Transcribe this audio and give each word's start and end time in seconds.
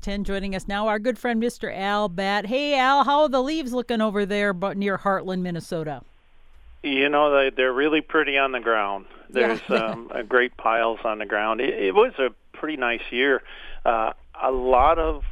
past 0.00 0.04
10. 0.04 0.24
Joining 0.24 0.54
us 0.54 0.66
now, 0.66 0.88
our 0.88 0.98
good 0.98 1.18
friend 1.18 1.42
Mr. 1.42 1.74
Al 1.76 2.08
Batt. 2.08 2.46
Hey, 2.46 2.78
Al, 2.78 3.04
how 3.04 3.22
are 3.22 3.28
the 3.28 3.42
leaves 3.42 3.72
looking 3.72 4.00
over 4.00 4.24
there 4.26 4.52
but 4.52 4.76
near 4.76 4.96
Hartland, 4.98 5.40
Minnesota? 5.42 6.02
You 6.82 7.08
know, 7.10 7.30
they, 7.34 7.50
they're 7.54 7.72
really 7.72 8.00
pretty 8.00 8.38
on 8.38 8.52
the 8.52 8.60
ground. 8.60 9.04
There's 9.28 9.60
Yeah. 9.68 9.76
um, 9.76 10.10
great 10.28 10.56
piles 10.56 11.00
on 11.04 11.18
the 11.18 11.26
ground. 11.26 11.60
It, 11.60 11.74
it 11.74 11.94
was 11.94 12.12
a 12.18 12.30
pretty 12.56 12.76
nice 12.78 13.02
year. 13.10 13.42
Uh, 13.84 14.12
a 14.42 14.50
lot 14.50 14.98
of 14.98 15.22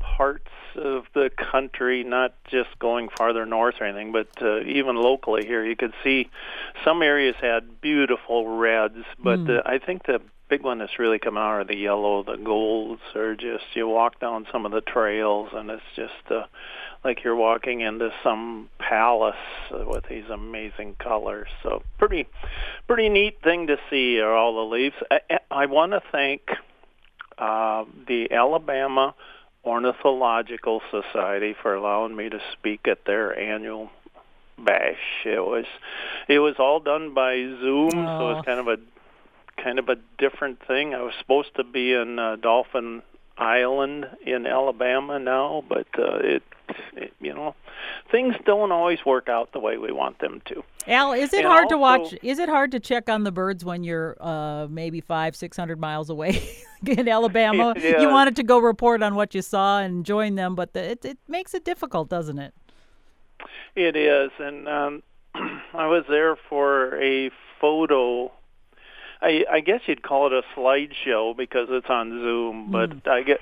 parts 0.00 0.48
of 0.76 1.04
the 1.14 1.30
country, 1.36 2.02
not 2.04 2.34
just 2.50 2.78
going 2.78 3.08
farther 3.16 3.44
north 3.46 3.76
or 3.80 3.84
anything, 3.84 4.12
but 4.12 4.28
uh, 4.40 4.60
even 4.60 4.96
locally 4.96 5.44
here, 5.46 5.64
you 5.64 5.76
could 5.76 5.92
see 6.02 6.28
some 6.84 7.02
areas 7.02 7.34
had 7.40 7.80
beautiful 7.80 8.56
reds, 8.56 9.04
but 9.22 9.38
Mm. 9.40 9.58
uh, 9.58 9.62
I 9.66 9.78
think 9.78 10.04
the 10.06 10.20
big 10.48 10.62
one 10.62 10.78
that's 10.78 10.98
really 10.98 11.18
come 11.18 11.36
out 11.36 11.50
are 11.50 11.64
the 11.64 11.76
yellow, 11.76 12.22
the 12.22 12.36
golds, 12.36 13.00
are 13.14 13.34
just 13.34 13.64
you 13.74 13.86
walk 13.88 14.20
down 14.20 14.46
some 14.52 14.64
of 14.66 14.72
the 14.72 14.80
trails 14.80 15.48
and 15.52 15.70
it's 15.70 15.82
just 15.94 16.12
uh, 16.30 16.44
like 17.04 17.24
you're 17.24 17.36
walking 17.36 17.80
into 17.80 18.10
some 18.22 18.68
palace 18.78 19.34
with 19.70 20.04
these 20.08 20.28
amazing 20.30 20.94
colors. 20.98 21.48
So 21.62 21.82
pretty, 21.98 22.26
pretty 22.86 23.08
neat 23.08 23.42
thing 23.42 23.66
to 23.68 23.76
see 23.90 24.20
are 24.20 24.32
all 24.34 24.54
the 24.56 24.74
leaves. 24.74 24.94
I, 25.10 25.20
I 25.50 25.66
want 25.66 25.92
to 25.92 26.02
thank 26.12 26.42
uh, 27.38 27.84
the 28.06 28.30
Alabama 28.32 29.14
Ornithological 29.64 30.80
Society 30.90 31.54
for 31.60 31.74
allowing 31.74 32.14
me 32.14 32.28
to 32.28 32.40
speak 32.52 32.86
at 32.88 33.04
their 33.04 33.36
annual 33.38 33.90
bash. 34.58 34.96
It 35.24 35.44
was, 35.44 35.66
it 36.28 36.38
was 36.38 36.54
all 36.58 36.80
done 36.80 37.14
by 37.14 37.34
Zoom, 37.36 37.90
so 37.90 37.98
Oh. 37.98 38.36
it's 38.38 38.46
kind 38.46 38.60
of 38.60 38.68
a 38.68 38.78
kind 39.66 39.80
of 39.80 39.88
a 39.88 39.96
different 40.16 40.64
thing. 40.64 40.94
I 40.94 41.02
was 41.02 41.12
supposed 41.18 41.56
to 41.56 41.64
be 41.64 41.92
in 41.92 42.20
uh, 42.20 42.36
Dauphin 42.36 43.02
Island 43.36 44.06
in 44.24 44.46
Alabama 44.46 45.18
now, 45.18 45.64
but 45.68 45.88
uh, 45.98 46.18
it, 46.18 46.44
it, 46.92 47.12
you 47.20 47.34
know, 47.34 47.56
things 48.12 48.36
don't 48.44 48.70
always 48.70 49.04
work 49.04 49.28
out 49.28 49.50
the 49.52 49.58
way 49.58 49.76
we 49.76 49.90
want 49.90 50.20
them 50.20 50.40
to. 50.44 50.62
Al, 50.86 51.12
is 51.14 51.32
it 51.32 51.38
And 51.38 51.48
hard 51.48 51.68
to 51.70 51.78
watch? 51.78 52.14
Is 52.22 52.38
it 52.38 52.48
hard 52.48 52.70
to 52.70 52.80
check 52.80 53.10
on 53.10 53.24
the 53.24 53.32
birds 53.32 53.64
when 53.64 53.82
you're 53.82 54.16
uh, 54.20 54.68
maybe 54.70 55.00
five, 55.00 55.34
six 55.34 55.56
hundred 55.56 55.80
miles 55.80 56.10
away 56.10 56.48
in 56.86 57.08
Alabama? 57.08 57.74
Yeah. 57.86 58.00
You 58.00 58.08
wanted 58.08 58.36
to 58.36 58.44
go 58.44 58.58
report 58.58 59.02
on 59.02 59.16
what 59.16 59.34
you 59.34 59.42
saw 59.42 59.80
and 59.80 60.04
join 60.04 60.36
them, 60.36 60.54
but 60.54 60.74
the, 60.74 60.92
it, 60.92 61.04
it 61.04 61.18
makes 61.26 61.54
it 61.54 61.64
difficult, 61.64 62.08
doesn't 62.08 62.38
it? 62.38 62.54
It 63.74 63.96
is, 63.96 64.30
and 64.38 64.68
um, 64.68 65.02
I 65.74 65.88
was 65.88 66.04
there 66.08 66.36
for 66.48 67.00
a 67.02 67.30
photo. 67.60 68.30
I, 69.26 69.44
I 69.50 69.60
guess 69.60 69.80
you'd 69.86 70.04
call 70.04 70.28
it 70.28 70.32
a 70.32 70.42
slideshow 70.56 71.36
because 71.36 71.66
it's 71.68 71.90
on 71.90 72.10
Zoom, 72.10 72.66
hmm. 72.66 72.72
but 72.72 73.10
I 73.10 73.22
get 73.22 73.40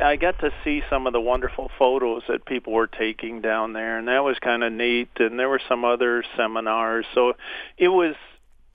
I 0.00 0.16
got 0.16 0.38
to 0.38 0.50
see 0.64 0.82
some 0.88 1.06
of 1.06 1.12
the 1.12 1.20
wonderful 1.20 1.70
photos 1.78 2.22
that 2.28 2.46
people 2.46 2.72
were 2.72 2.86
taking 2.86 3.42
down 3.42 3.74
there, 3.74 3.98
and 3.98 4.08
that 4.08 4.24
was 4.24 4.38
kind 4.38 4.64
of 4.64 4.72
neat. 4.72 5.10
And 5.16 5.38
there 5.38 5.50
were 5.50 5.60
some 5.68 5.84
other 5.84 6.24
seminars, 6.38 7.04
so 7.14 7.34
it 7.76 7.88
was 7.88 8.14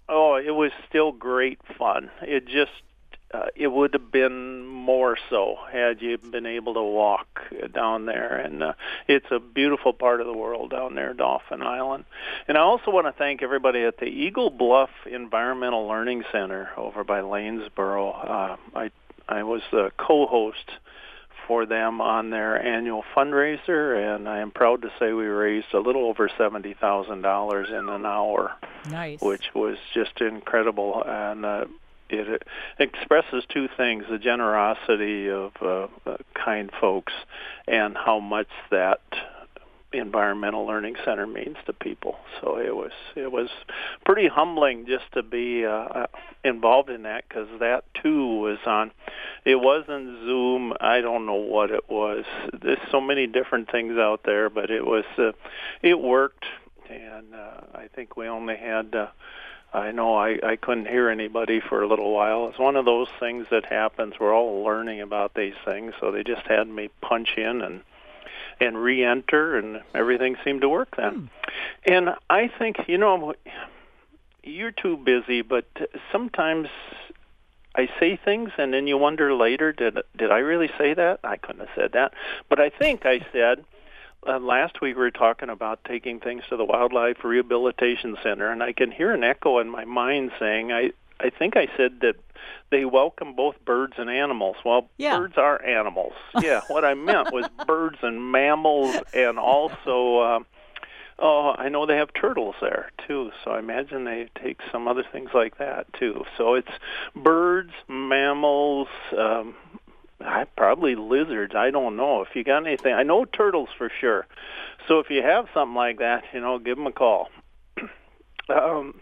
oh, 0.07 0.35
it 0.35 0.51
was 0.51 0.71
still 0.87 1.11
great 1.11 1.59
fun. 1.79 2.11
It 2.21 2.45
just 2.45 2.71
uh, 3.33 3.47
it 3.55 3.67
would 3.67 3.93
have 3.93 4.11
been 4.11 4.65
more 4.65 5.17
so 5.29 5.57
had 5.71 6.01
you 6.01 6.17
been 6.17 6.45
able 6.45 6.75
to 6.75 6.81
walk 6.83 7.27
down 7.73 8.05
there. 8.05 8.37
And 8.37 8.61
uh, 8.63 8.73
it's 9.07 9.25
a 9.31 9.39
beautiful 9.39 9.93
part 9.93 10.21
of 10.21 10.27
the 10.27 10.33
world 10.33 10.69
down 10.71 10.95
there 10.95 11.13
Dauphin 11.13 11.61
Island. 11.61 12.05
And 12.47 12.57
I 12.57 12.61
also 12.61 12.91
want 12.91 13.07
to 13.07 13.13
thank 13.13 13.41
everybody 13.41 13.83
at 13.83 13.97
the 13.97 14.05
Eagle 14.05 14.49
Bluff 14.51 14.91
Environmental 15.05 15.87
Learning 15.87 16.23
Center 16.31 16.69
over 16.77 17.03
by 17.03 17.21
Lanesboro. 17.21 18.11
Uh, 18.29 18.57
I 18.75 18.91
I 19.27 19.41
was 19.43 19.61
the 19.71 19.91
co-host 19.97 20.69
for 21.47 21.65
them 21.65 21.99
on 22.01 22.29
their 22.29 22.59
annual 22.63 23.03
fundraiser 23.15 24.15
and 24.15 24.27
I 24.29 24.39
am 24.39 24.51
proud 24.51 24.81
to 24.83 24.91
say 24.99 25.13
we 25.13 25.25
raised 25.25 25.73
a 25.73 25.79
little 25.79 26.05
over 26.05 26.27
$70,000 26.27 27.69
in 27.69 27.89
an 27.89 28.05
hour 28.05 28.55
Nice. 28.89 29.21
which 29.21 29.53
was 29.53 29.77
just 29.93 30.21
incredible. 30.21 31.03
And 31.05 31.45
uh, 31.45 31.65
it 32.09 32.43
expresses 32.79 33.43
two 33.49 33.67
things 33.77 34.05
the 34.09 34.17
generosity 34.17 35.29
of 35.29 35.51
uh, 35.61 35.87
uh, 36.05 36.17
kind 36.33 36.71
folks 36.79 37.13
and 37.67 37.95
how 37.95 38.19
much 38.19 38.49
that 38.71 39.01
environmental 39.97 40.65
learning 40.65 40.95
center 41.05 41.25
means 41.25 41.57
to 41.65 41.73
people. 41.73 42.17
So 42.41 42.57
it 42.57 42.75
was 42.75 42.91
it 43.15 43.31
was 43.31 43.49
pretty 44.05 44.27
humbling 44.27 44.85
just 44.87 45.05
to 45.13 45.23
be 45.23 45.65
uh, 45.65 45.69
uh, 45.69 46.07
involved 46.43 46.89
in 46.89 47.03
that 47.03 47.27
because 47.27 47.47
that 47.59 47.85
too 48.01 48.39
was 48.39 48.59
on 48.65 48.91
it 49.45 49.55
wasn't 49.55 50.19
zoom 50.25 50.73
i 50.79 51.01
don't 51.01 51.25
know 51.25 51.33
what 51.33 51.71
it 51.71 51.89
was. 51.89 52.25
There's 52.61 52.77
so 52.91 53.01
many 53.01 53.27
different 53.27 53.71
things 53.71 53.97
out 53.97 54.21
there 54.25 54.49
but 54.49 54.69
it 54.69 54.85
was 54.85 55.05
uh, 55.17 55.31
it 55.81 55.99
worked. 55.99 56.45
And 56.89 57.33
uh, 57.33 57.61
i 57.73 57.87
think 57.95 58.15
we 58.17 58.27
only 58.27 58.57
had 58.57 58.93
uh, 58.93 59.07
I 59.75 59.91
know 59.91 60.15
I, 60.15 60.39
I 60.41 60.55
couldn't 60.55 60.87
hear 60.87 61.09
anybody 61.09 61.59
for 61.59 61.83
a 61.83 61.87
little 61.87 62.13
while. 62.13 62.47
It's 62.47 62.57
one 62.57 62.77
of 62.77 62.85
those 62.85 63.09
things 63.19 63.47
that 63.51 63.65
happens. 63.65 64.13
We're 64.17 64.33
all 64.33 64.63
learning 64.63 65.01
about 65.01 65.33
these 65.33 65.53
things, 65.65 65.93
so 65.99 66.11
they 66.11 66.23
just 66.23 66.47
had 66.47 66.67
me 66.67 66.89
punch 67.01 67.33
in 67.37 67.61
and 67.61 67.81
and 68.57 68.77
re-enter, 68.81 69.57
and 69.57 69.81
everything 69.93 70.37
seemed 70.45 70.61
to 70.61 70.69
work 70.69 70.95
then. 70.95 71.13
Hmm. 71.13 71.25
And 71.91 72.09
I 72.29 72.47
think 72.47 72.77
you 72.87 72.97
know 72.97 73.33
you're 74.43 74.71
too 74.71 74.95
busy, 74.95 75.41
but 75.41 75.65
sometimes 76.09 76.69
I 77.75 77.89
say 77.99 78.15
things, 78.15 78.51
and 78.57 78.73
then 78.73 78.87
you 78.87 78.97
wonder 78.97 79.33
later, 79.33 79.73
did 79.73 79.97
did 80.15 80.31
I 80.31 80.37
really 80.37 80.69
say 80.77 80.93
that? 80.93 81.19
I 81.25 81.35
couldn't 81.35 81.67
have 81.67 81.75
said 81.75 81.91
that, 81.91 82.13
but 82.47 82.61
I 82.61 82.69
think 82.69 83.05
I 83.05 83.25
said 83.33 83.65
uh, 84.27 84.39
last 84.39 84.81
week 84.81 84.95
we 84.95 85.01
were 85.01 85.11
talking 85.11 85.49
about 85.49 85.83
taking 85.85 86.19
things 86.19 86.43
to 86.49 86.57
the 86.57 86.65
Wildlife 86.65 87.23
Rehabilitation 87.23 88.17
Center, 88.23 88.49
and 88.51 88.61
I 88.63 88.73
can 88.73 88.91
hear 88.91 89.13
an 89.13 89.23
echo 89.23 89.59
in 89.59 89.69
my 89.69 89.85
mind 89.85 90.31
saying, 90.39 90.71
I, 90.71 90.91
I 91.19 91.29
think 91.29 91.55
I 91.55 91.67
said 91.77 91.99
that 92.01 92.15
they 92.71 92.85
welcome 92.85 93.33
both 93.35 93.55
birds 93.63 93.93
and 93.97 94.09
animals. 94.09 94.57
Well, 94.65 94.89
Yeah. 94.97 95.17
birds 95.17 95.35
are 95.37 95.63
animals. 95.63 96.13
Yeah, 96.41 96.61
what 96.67 96.83
I 96.85 96.93
meant 96.93 97.31
was 97.31 97.47
birds 97.67 97.97
and 98.01 98.31
mammals, 98.31 98.95
and 99.13 99.37
also, 99.39 100.17
uh, 100.17 100.39
oh, 101.19 101.55
I 101.57 101.69
know 101.69 101.85
they 101.85 101.97
have 101.97 102.09
turtles 102.13 102.55
there 102.61 102.91
too. 103.07 103.31
So 103.43 103.51
I 103.51 103.59
imagine 103.59 104.03
they 104.03 104.27
take 104.41 104.59
some 104.71 104.87
other 104.87 105.03
things 105.11 105.29
like 105.33 105.57
that 105.59 105.91
too. 105.93 106.25
So 106.37 106.55
it's 106.55 106.71
birds, 107.15 107.71
mammals. 107.87 108.87
Um, 109.17 109.55
I 110.21 110.45
probably 110.57 110.95
lizards. 110.95 111.53
I 111.55 111.71
don't 111.71 111.97
know 111.97 112.21
if 112.21 112.29
you 112.35 112.43
got 112.43 112.65
anything. 112.65 112.93
I 112.93 113.03
know 113.03 113.25
turtles 113.25 113.69
for 113.77 113.91
sure. 113.99 114.25
So 114.87 114.99
if 114.99 115.09
you 115.09 115.21
have 115.21 115.47
something 115.53 115.75
like 115.75 115.99
that, 115.99 116.23
you 116.33 116.41
know, 116.41 116.59
give 116.59 116.77
them 116.77 116.87
a 116.87 116.91
call. 116.91 117.29
um, 118.49 119.01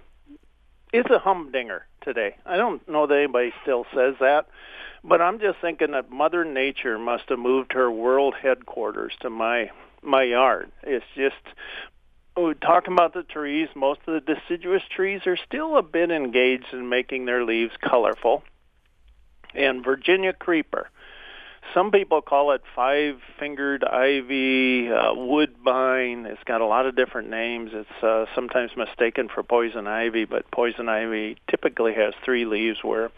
it's 0.92 1.10
a 1.10 1.20
humdinger 1.20 1.86
today. 2.02 2.38
I 2.46 2.58
don't 2.58 2.88
know 2.88 3.08
that 3.08 3.16
anybody 3.16 3.54
still 3.62 3.86
says 3.94 4.16
that, 4.20 4.48
but 5.04 5.22
I'm 5.22 5.40
just 5.40 5.60
thinking 5.60 5.92
that 5.92 6.12
Mother 6.12 6.46
Nature 6.46 6.98
must 6.98 7.30
have 7.30 7.40
moved 7.40 7.74
her 7.74 7.92
world 7.92 8.36
headquarters 8.42 9.14
to 9.22 9.30
my 9.30 9.72
my 10.02 10.24
yard. 10.24 10.72
It's 10.84 11.06
just 11.16 11.36
talking 12.62 12.94
about 12.94 13.14
the 13.14 13.24
trees. 13.24 13.70
Most 13.76 14.02
of 14.08 14.14
the 14.14 14.36
deciduous 14.36 14.84
trees 14.94 15.22
are 15.26 15.38
still 15.38 15.78
a 15.78 15.84
bit 15.84 16.12
engaged 16.12 16.74
in 16.74 16.90
making 16.90 17.26
their 17.26 17.44
leaves 17.44 17.74
colorful. 17.82 18.44
And 19.56 19.84
Virginia 19.84 20.34
creeper. 20.34 20.90
Some 21.74 21.92
people 21.92 22.22
call 22.22 22.52
it 22.52 22.62
five-fingered 22.76 23.84
ivy, 23.84 24.92
uh, 24.92 25.14
woodbine. 25.16 26.26
It's 26.28 26.44
got 26.44 26.62
a 26.62 26.66
lot 26.66 26.86
of 26.86 26.96
different 26.96 27.30
names. 27.30 27.72
It's 27.74 28.04
uh, 28.04 28.26
sometimes 28.36 28.72
mistaken 28.78 29.28
for 29.28 29.44
poison 29.44 29.88
ivy, 29.88 30.26
but 30.26 30.50
poison 30.52 30.88
ivy 30.88 31.38
typically 31.50 31.94
has 31.94 32.14
three 32.24 32.46
leaves, 32.46 32.84
where 32.84 33.12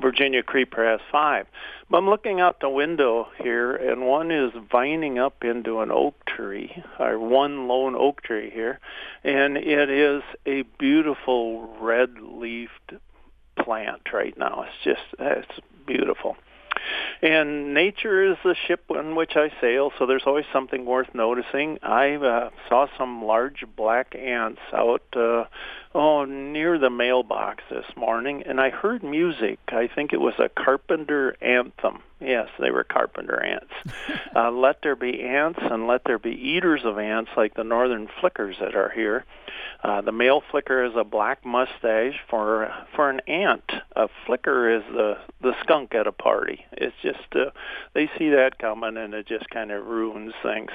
Virginia 0.00 0.42
creeper 0.42 0.84
has 0.84 1.00
five. 1.12 1.46
But 1.88 1.98
I'm 1.98 2.08
looking 2.08 2.40
out 2.40 2.60
the 2.60 2.68
window 2.68 3.28
here, 3.38 3.76
and 3.76 4.06
one 4.06 4.30
is 4.30 4.50
vining 4.72 5.18
up 5.18 5.44
into 5.44 5.80
an 5.80 5.90
oak 5.92 6.14
tree, 6.24 6.82
or 6.98 7.18
one 7.18 7.68
lone 7.68 7.94
oak 7.94 8.22
tree 8.22 8.50
here, 8.50 8.80
and 9.22 9.56
it 9.56 9.90
is 9.90 10.22
a 10.46 10.62
beautiful 10.78 11.76
red-leafed 11.80 12.94
plant 13.56 14.02
right 14.12 14.36
now. 14.36 14.64
It's 14.66 14.84
just 14.84 15.14
it's. 15.18 15.60
And 17.30 17.74
nature 17.74 18.32
is 18.32 18.38
the 18.42 18.56
ship 18.66 18.86
in 18.90 19.14
which 19.14 19.36
I 19.36 19.52
sail, 19.60 19.92
so 19.96 20.06
there's 20.06 20.24
always 20.26 20.46
something 20.52 20.84
worth 20.84 21.14
noticing. 21.14 21.78
I 21.80 22.14
uh, 22.16 22.50
saw 22.68 22.88
some 22.98 23.24
large 23.24 23.64
black 23.76 24.16
ants 24.16 24.60
out 24.72 25.04
uh, 25.14 25.44
oh, 25.94 26.24
near 26.24 26.76
the 26.76 26.90
mailbox 26.90 27.62
this 27.70 27.84
morning, 27.96 28.42
and 28.46 28.60
I 28.60 28.70
heard 28.70 29.04
music. 29.04 29.60
I 29.68 29.88
think 29.94 30.12
it 30.12 30.20
was 30.20 30.34
a 30.40 30.48
carpenter 30.48 31.36
anthem. 31.40 32.02
Yes, 32.20 32.48
they 32.58 32.72
were 32.72 32.82
carpenter 32.82 33.40
ants. 33.40 33.72
uh, 34.34 34.50
let 34.50 34.82
there 34.82 34.96
be 34.96 35.22
ants, 35.22 35.60
and 35.62 35.86
let 35.86 36.02
there 36.04 36.18
be 36.18 36.32
eaters 36.32 36.80
of 36.84 36.98
ants, 36.98 37.30
like 37.36 37.54
the 37.54 37.62
northern 37.62 38.08
flickers 38.20 38.56
that 38.60 38.74
are 38.74 38.90
here. 38.90 39.24
Uh, 39.84 40.00
the 40.00 40.12
male 40.12 40.42
flicker 40.50 40.84
is 40.84 40.92
a 40.96 41.04
black 41.04 41.44
mustache 41.44 42.18
for 42.28 42.72
for 42.94 43.08
an 43.08 43.20
ant. 43.28 43.70
A 44.00 44.08
flicker 44.24 44.70
is 44.70 44.82
the 44.90 45.18
the 45.42 45.52
skunk 45.60 45.94
at 45.94 46.06
a 46.06 46.12
party. 46.12 46.64
It's 46.72 46.96
just 47.02 47.18
uh, 47.34 47.50
they 47.92 48.08
see 48.16 48.30
that 48.30 48.58
coming, 48.58 48.96
and 48.96 49.12
it 49.12 49.26
just 49.26 49.50
kind 49.50 49.70
of 49.70 49.84
ruins 49.84 50.32
things. 50.42 50.70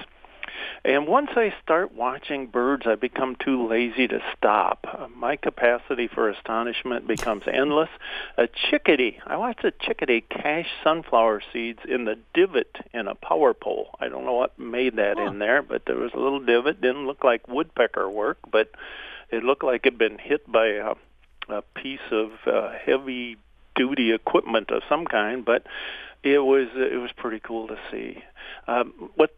And 0.83 1.07
once 1.07 1.31
I 1.36 1.51
start 1.63 1.92
watching 1.94 2.45
birds, 2.45 2.83
I 2.86 2.94
become 2.94 3.36
too 3.36 3.68
lazy 3.68 4.07
to 4.07 4.19
stop. 4.38 5.10
My 5.16 5.36
capacity 5.36 6.07
for 6.07 6.30
astonishment 6.30 7.07
becomes 7.07 7.44
endless. 7.51 7.89
A 8.38 8.48
chickadee, 8.48 9.19
I 9.25 9.38
watched 9.38 9.63
a 9.63 9.72
chickadee 9.72 10.22
cache 10.22 10.69
sunflower 10.83 11.42
seeds 11.51 11.80
in 11.88 12.06
the 12.06 12.19
divot 12.36 12.77
in 12.94 13.07
a 13.07 13.16
power 13.16 13.56
pole. 13.56 13.89
I 14.00 14.07
don't 14.07 14.25
know 14.25 14.33
what 14.33 14.60
made 14.60 14.98
that 14.98 15.18
huh. 15.18 15.25
in 15.25 15.39
there, 15.39 15.63
but 15.63 15.88
there 15.88 15.98
was 15.98 16.12
a 16.13 16.19
little 16.19 16.45
divot. 16.45 16.80
Didn't 16.80 17.07
look 17.07 17.24
like 17.24 17.48
woodpecker 17.48 18.07
work, 18.07 18.38
but 18.51 18.69
it 19.31 19.44
looked 19.44 19.63
like 19.63 19.88
it'd 19.88 19.98
been 19.98 20.19
hit 20.19 20.50
by 20.50 20.68
a, 20.68 20.94
a 21.50 21.62
piece 21.62 22.00
of 22.12 22.32
uh, 22.46 22.72
heavy 22.86 23.38
duty 23.76 24.14
equipment 24.14 24.72
of 24.72 24.82
some 24.88 25.06
kind, 25.06 25.44
but 25.46 25.66
it 26.24 26.40
was 26.40 26.70
it 26.76 27.00
was 27.00 27.12
pretty 27.16 27.40
cool 27.40 27.68
to 27.68 27.78
see. 27.92 28.24
Um, 28.68 29.12
what 29.16 29.32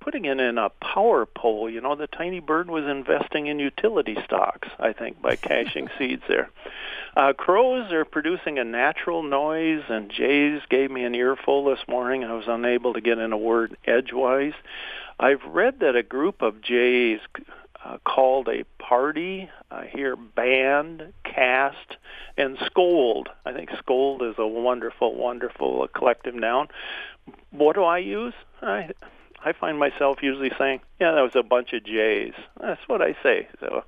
putting 0.00 0.24
it 0.24 0.40
in 0.40 0.56
a 0.56 0.70
power 0.70 1.26
pole, 1.26 1.68
you 1.68 1.80
know, 1.80 1.94
the 1.94 2.06
tiny 2.06 2.40
bird 2.40 2.70
was 2.70 2.84
investing 2.84 3.46
in 3.46 3.58
utility 3.58 4.16
stocks, 4.24 4.68
I 4.78 4.92
think, 4.92 5.20
by 5.20 5.36
caching 5.50 5.88
seeds 5.98 6.22
there. 6.28 6.50
Uh, 7.16 7.32
crows 7.32 7.92
are 7.92 8.04
producing 8.04 8.58
a 8.58 8.64
natural 8.64 9.22
noise, 9.22 9.82
and 9.88 10.10
jays 10.10 10.62
gave 10.70 10.90
me 10.90 11.04
an 11.04 11.14
earful 11.14 11.64
this 11.64 11.80
morning. 11.88 12.24
I 12.24 12.32
was 12.32 12.46
unable 12.46 12.94
to 12.94 13.00
get 13.00 13.18
in 13.18 13.32
a 13.32 13.36
word 13.36 13.76
edgewise. 13.84 14.54
I've 15.18 15.44
read 15.44 15.80
that 15.80 15.96
a 15.96 16.02
group 16.02 16.42
of 16.42 16.62
jays 16.62 17.18
uh, 17.84 17.98
called 18.04 18.48
a 18.48 18.64
party, 18.82 19.48
uh, 19.70 19.82
here 19.82 20.16
band, 20.16 21.12
cast, 21.24 21.96
and 22.36 22.58
scold. 22.66 23.28
I 23.44 23.52
think 23.52 23.70
scold 23.78 24.22
is 24.22 24.34
a 24.38 24.46
wonderful, 24.46 25.14
wonderful 25.14 25.86
collective 25.94 26.34
noun. 26.34 26.68
What 27.50 27.76
do 27.76 27.84
I 27.84 27.98
use? 27.98 28.34
I 28.62 28.90
I 29.44 29.52
find 29.52 29.78
myself 29.78 30.18
usually 30.22 30.50
saying, 30.58 30.80
"Yeah, 31.00 31.12
that 31.12 31.22
was 31.22 31.36
a 31.36 31.42
bunch 31.42 31.72
of 31.72 31.84
Jays." 31.84 32.34
That's 32.60 32.80
what 32.88 33.00
I 33.00 33.16
say. 33.22 33.48
So, 33.60 33.84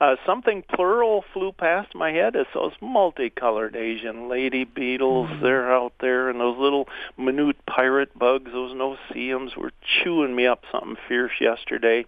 uh, 0.00 0.16
something 0.26 0.62
plural 0.62 1.24
flew 1.32 1.52
past 1.52 1.94
my 1.94 2.12
head. 2.12 2.36
It's 2.36 2.50
those 2.52 2.74
multicolored 2.80 3.76
Asian 3.76 4.28
lady 4.28 4.64
beetles. 4.64 5.30
Mm-hmm. 5.30 5.42
They're 5.42 5.72
out 5.72 5.94
there, 6.00 6.28
and 6.28 6.40
those 6.40 6.58
little 6.58 6.88
minute 7.16 7.56
pirate 7.66 8.16
bugs, 8.18 8.52
those 8.52 8.74
no-see-ums, 8.74 9.56
were 9.56 9.72
chewing 9.82 10.34
me 10.36 10.46
up 10.46 10.64
something 10.70 10.96
fierce 11.08 11.40
yesterday. 11.40 12.04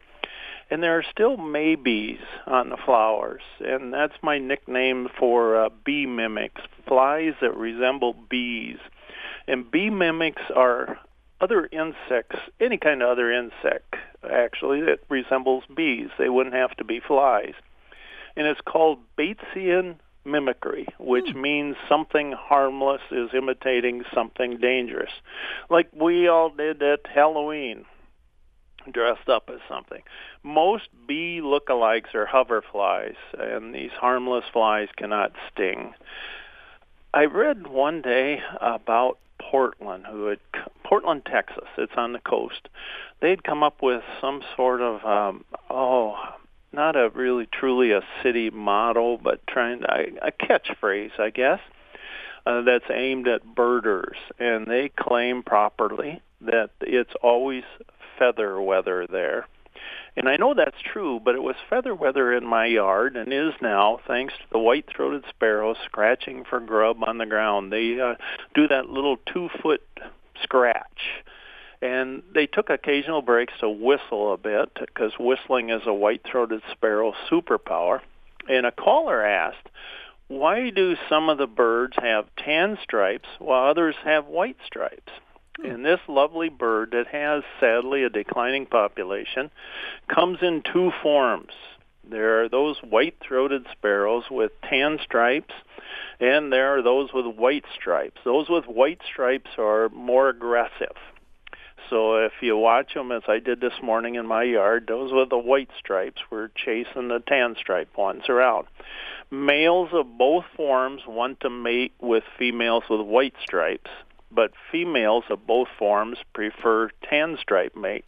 And 0.71 0.83
there 0.83 0.99
are 0.99 1.05
still 1.11 1.37
maybes 1.37 2.19
on 2.47 2.71
the 2.71 2.77
flowers, 2.77 3.43
and 3.61 3.93
that's 3.93 4.17
my 4.21 4.39
nickname 4.39 5.09
for 5.17 5.57
uh, 5.57 5.69
bee 5.85 6.07
mimics, 6.07 6.61
flies 6.89 7.35
that 7.41 7.57
resemble 7.57 8.17
bees. 8.29 8.79
And 9.47 9.71
bee 9.71 9.91
mimics 9.91 10.43
are 10.55 10.99
other 11.41 11.69
insects, 11.71 12.37
any 12.61 12.79
kind 12.79 13.03
of 13.03 13.11
other 13.11 13.31
insect, 13.31 13.95
actually, 14.29 14.81
that 14.83 15.01
resembles 15.09 15.63
bees. 15.75 16.09
They 16.19 16.29
wouldn't 16.29 16.57
have 16.57 16.77
to 16.79 16.85
be 16.85 16.99
flies. 16.99 17.55
And 18.37 18.47
it's 18.47 18.61
called 18.67 18.99
Batesian 19.17 19.97
mimicry, 20.25 20.89
which 20.99 21.31
hmm. 21.31 21.41
means 21.41 21.77
something 21.89 22.33
harmless 22.33 23.03
is 23.11 23.31
imitating 23.33 24.03
something 24.12 24.59
dangerous. 24.59 25.12
Like 25.71 25.89
we 25.93 26.29
all 26.29 26.51
did 26.51 26.83
at 26.83 27.07
Halloween, 27.07 27.85
dressed 28.93 29.29
up 29.29 29.50
as 29.53 29.61
something. 29.69 30.03
Most 30.43 30.88
bee 31.06 31.41
lookalikes 31.43 32.15
are 32.15 32.27
hoverflies, 32.27 33.17
and 33.38 33.75
these 33.75 33.93
harmless 33.93 34.44
flies 34.53 34.88
cannot 34.97 35.33
sting. 35.53 35.94
I 37.15 37.25
read 37.25 37.67
one 37.67 38.03
day 38.03 38.41
about 38.61 39.19
Portland, 39.38 40.06
who 40.06 40.27
had 40.27 40.38
Portland, 40.85 41.27
Texas. 41.27 41.69
It's 41.79 41.93
on 41.97 42.12
the 42.12 42.19
coast. 42.19 42.69
They'd 43.21 43.44
come 43.44 43.62
up 43.62 43.83
with 43.83 44.03
some 44.21 44.43
sort 44.56 44.81
of 44.81 45.05
um, 45.05 45.44
oh, 45.71 46.17
not 46.73 46.97
a 46.97 47.09
really 47.09 47.47
truly 47.47 47.93
a 47.93 48.03
city 48.23 48.50
model, 48.50 49.19
but 49.19 49.47
trying 49.47 49.81
to, 49.81 49.87
a 50.23 50.31
catchphrase, 50.31 51.19
I 51.19 51.31
guess, 51.31 51.61
uh, 52.44 52.62
that's 52.62 52.85
aimed 52.93 53.27
at 53.29 53.55
birders, 53.55 54.17
and 54.38 54.67
they 54.67 54.91
claim 54.91 55.43
properly 55.43 56.21
that 56.43 56.71
it's 56.81 57.15
always 57.23 57.65
feather 58.19 58.61
weather 58.61 59.07
there. 59.07 59.47
And 60.17 60.29
I 60.29 60.37
know 60.37 60.55
that's 60.55 60.81
true, 60.83 61.21
but 61.23 61.35
it 61.35 61.43
was 61.43 61.57
feather 61.69 61.95
weather 61.95 62.33
in 62.33 62.47
my 62.47 62.65
yard 62.65 63.17
and 63.17 63.33
is 63.33 63.53
now, 63.61 64.01
thanks 64.07 64.33
to 64.35 64.45
the 64.51 64.59
white-throated 64.59 65.25
sparrow 65.29 65.75
scratching 65.85 66.45
for 66.49 66.59
grub 66.59 67.05
on 67.07 67.19
the 67.19 67.27
ground. 67.27 67.71
They 67.71 68.01
uh, 68.01 68.15
do 68.55 68.67
that 68.69 68.89
little 68.89 69.19
two-foot 69.33 69.83
scratch. 70.43 71.23
And 71.83 72.23
they 72.35 72.47
took 72.47 72.71
occasional 72.71 73.21
breaks 73.21 73.53
to 73.61 73.69
whistle 73.69 74.33
a 74.33 74.39
bit 74.39 74.71
because 74.75 75.12
whistling 75.21 75.69
is 75.69 75.83
a 75.85 75.93
white-throated 75.93 76.62
sparrow 76.73 77.12
superpower. 77.31 78.01
And 78.49 78.65
a 78.65 78.73
caller 78.73 79.23
asked, 79.23 79.69
why 80.29 80.71
do 80.71 80.97
some 81.11 81.29
of 81.29 81.37
the 81.37 81.47
birds 81.47 81.95
have 81.99 82.25
tan 82.37 82.79
stripes 82.83 83.29
while 83.39 83.69
others 83.69 83.95
have 84.05 84.27
white 84.27 84.57
stripes? 84.65 85.12
Hmm. 85.61 85.67
And 85.67 85.85
this 85.85 86.00
lovely 86.08 86.49
bird 86.49 86.93
that 86.93 87.06
has 87.08 87.43
sadly 87.61 88.05
a 88.05 88.11
declining 88.11 88.67
population 88.67 89.50
comes 90.08 90.38
in 90.43 90.62
two 90.62 90.93
forms. 91.03 91.53
There 92.08 92.43
are 92.43 92.49
those 92.49 92.76
white-throated 92.82 93.67
sparrows 93.73 94.25
with 94.31 94.53
tan 94.62 94.99
stripes, 95.03 95.55
and 96.20 96.53
there 96.53 96.76
are 96.79 96.82
those 96.82 97.12
with 97.12 97.26
white 97.26 97.64
stripes. 97.75 98.20
Those 98.25 98.49
with 98.49 98.67
white 98.67 99.00
stripes 99.11 99.50
are 99.58 99.88
more 99.88 100.29
aggressive. 100.29 100.97
So 101.91 102.17
if 102.17 102.32
you 102.41 102.56
watch 102.56 102.94
them, 102.94 103.12
as 103.12 103.23
I 103.29 103.38
did 103.38 103.61
this 103.61 103.81
morning 103.82 104.17
in 104.17 104.26
my 104.26 104.43
yard, 104.43 104.87
those 104.88 105.12
with 105.12 105.31
the 105.31 105.38
white 105.38 105.70
stripes 105.79 106.20
were 106.31 106.50
chasing 106.55 107.09
the 107.09 107.23
tan 107.26 107.56
stripe 107.59 107.97
ones 107.97 108.29
around. 108.29 108.67
Males 109.31 109.91
of 109.93 110.19
both 110.19 110.44
forms 110.56 111.02
want 111.06 111.41
to 111.41 111.50
mate 111.50 111.93
with 112.00 112.25
females 112.38 112.85
with 112.88 113.00
white 113.00 113.35
stripes, 113.41 113.91
but 114.37 114.53
females 114.71 115.25
of 115.31 115.47
both 115.47 115.69
forms 115.79 116.19
prefer 116.35 116.91
tan 117.09 117.38
stripe 117.41 117.75
mates. 117.75 118.06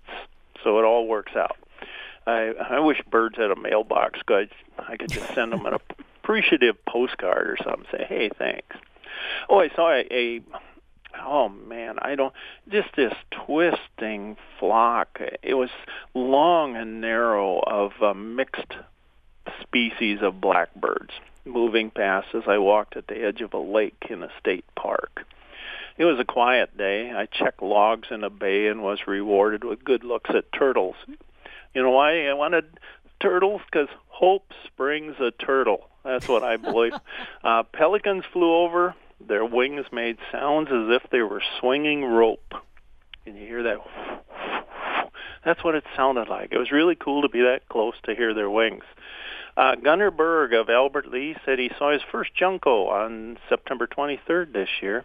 So 0.62 0.78
it 0.78 0.84
all 0.84 1.08
works 1.08 1.34
out. 1.34 1.56
I 2.26 2.52
I 2.70 2.80
wish 2.80 3.00
birds 3.10 3.36
had 3.36 3.50
a 3.50 3.56
mailbox. 3.56 4.20
Cause 4.22 4.48
I 4.78 4.96
could 4.96 5.10
just 5.10 5.34
send 5.34 5.52
them 5.52 5.66
an 5.66 5.74
appreciative 6.22 6.76
postcard 6.84 7.48
or 7.48 7.56
something. 7.64 7.86
Say, 7.90 8.04
hey, 8.06 8.30
thanks. 8.38 8.76
Oh, 9.48 9.58
I 9.58 9.70
saw 9.70 9.90
a, 9.90 10.06
a 10.10 10.40
oh 11.24 11.48
man, 11.48 11.98
I 12.00 12.14
don't 12.14 12.34
just 12.68 12.88
this 12.94 13.14
twisting 13.30 14.36
flock. 14.60 15.20
It 15.42 15.54
was 15.54 15.70
long 16.14 16.76
and 16.76 17.00
narrow 17.00 17.60
of 17.60 17.92
a 18.02 18.14
mixed 18.14 18.74
species 19.62 20.18
of 20.22 20.40
blackbirds 20.40 21.12
moving 21.44 21.90
past 21.90 22.28
as 22.34 22.42
I 22.46 22.58
walked 22.58 22.96
at 22.96 23.06
the 23.06 23.16
edge 23.16 23.40
of 23.40 23.54
a 23.54 23.58
lake 23.58 24.06
in 24.10 24.22
a 24.22 24.28
state 24.38 24.66
park. 24.76 25.24
It 25.98 26.04
was 26.04 26.20
a 26.20 26.24
quiet 26.24 26.78
day. 26.78 27.10
I 27.10 27.26
checked 27.26 27.60
logs 27.60 28.08
in 28.12 28.22
a 28.22 28.30
bay 28.30 28.68
and 28.68 28.82
was 28.82 29.00
rewarded 29.08 29.64
with 29.64 29.84
good 29.84 30.04
looks 30.04 30.30
at 30.30 30.52
turtles. 30.52 30.94
You 31.74 31.82
know 31.82 31.90
why 31.90 32.28
I 32.28 32.34
wanted 32.34 32.78
turtles? 33.20 33.60
Because 33.70 33.88
hope 34.06 34.52
springs 34.64 35.16
a 35.20 35.32
turtle. 35.32 35.88
That's 36.04 36.28
what 36.28 36.44
I 36.44 36.56
believe. 36.56 36.92
uh, 37.44 37.64
pelicans 37.64 38.24
flew 38.32 38.54
over. 38.54 38.94
Their 39.26 39.44
wings 39.44 39.86
made 39.90 40.18
sounds 40.30 40.68
as 40.68 41.02
if 41.02 41.10
they 41.10 41.22
were 41.22 41.42
swinging 41.58 42.04
rope. 42.04 42.54
Can 43.24 43.36
you 43.36 43.46
hear 43.46 43.62
that? 43.64 43.78
That's 45.44 45.62
what 45.64 45.74
it 45.74 45.84
sounded 45.96 46.28
like. 46.28 46.52
It 46.52 46.58
was 46.58 46.70
really 46.70 46.94
cool 46.94 47.22
to 47.22 47.28
be 47.28 47.42
that 47.42 47.68
close 47.68 47.94
to 48.04 48.14
hear 48.14 48.34
their 48.34 48.50
wings. 48.50 48.84
Uh, 49.56 49.74
Gunnar 49.74 50.12
Berg 50.12 50.52
of 50.52 50.70
Albert 50.70 51.08
Lea 51.08 51.36
said 51.44 51.58
he 51.58 51.70
saw 51.76 51.92
his 51.92 52.02
first 52.12 52.32
junco 52.32 52.86
on 52.86 53.38
September 53.48 53.88
23rd 53.88 54.52
this 54.52 54.68
year. 54.80 55.04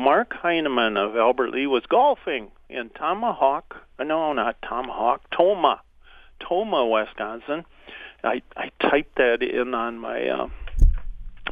Mark 0.00 0.32
Heineman 0.32 0.96
of 0.96 1.14
Albert 1.14 1.50
Lea 1.50 1.66
was 1.66 1.84
golfing 1.84 2.50
in 2.70 2.88
Tomahawk, 2.88 3.76
uh, 3.98 4.04
no, 4.04 4.32
not 4.32 4.56
Tomahawk, 4.66 5.20
Tomah, 5.30 5.82
Tomah, 6.40 6.86
Wisconsin. 6.86 7.66
I, 8.24 8.40
I 8.56 8.70
typed 8.80 9.16
that 9.16 9.42
in 9.42 9.74
on 9.74 9.98
my 9.98 10.26
uh, 10.26 10.48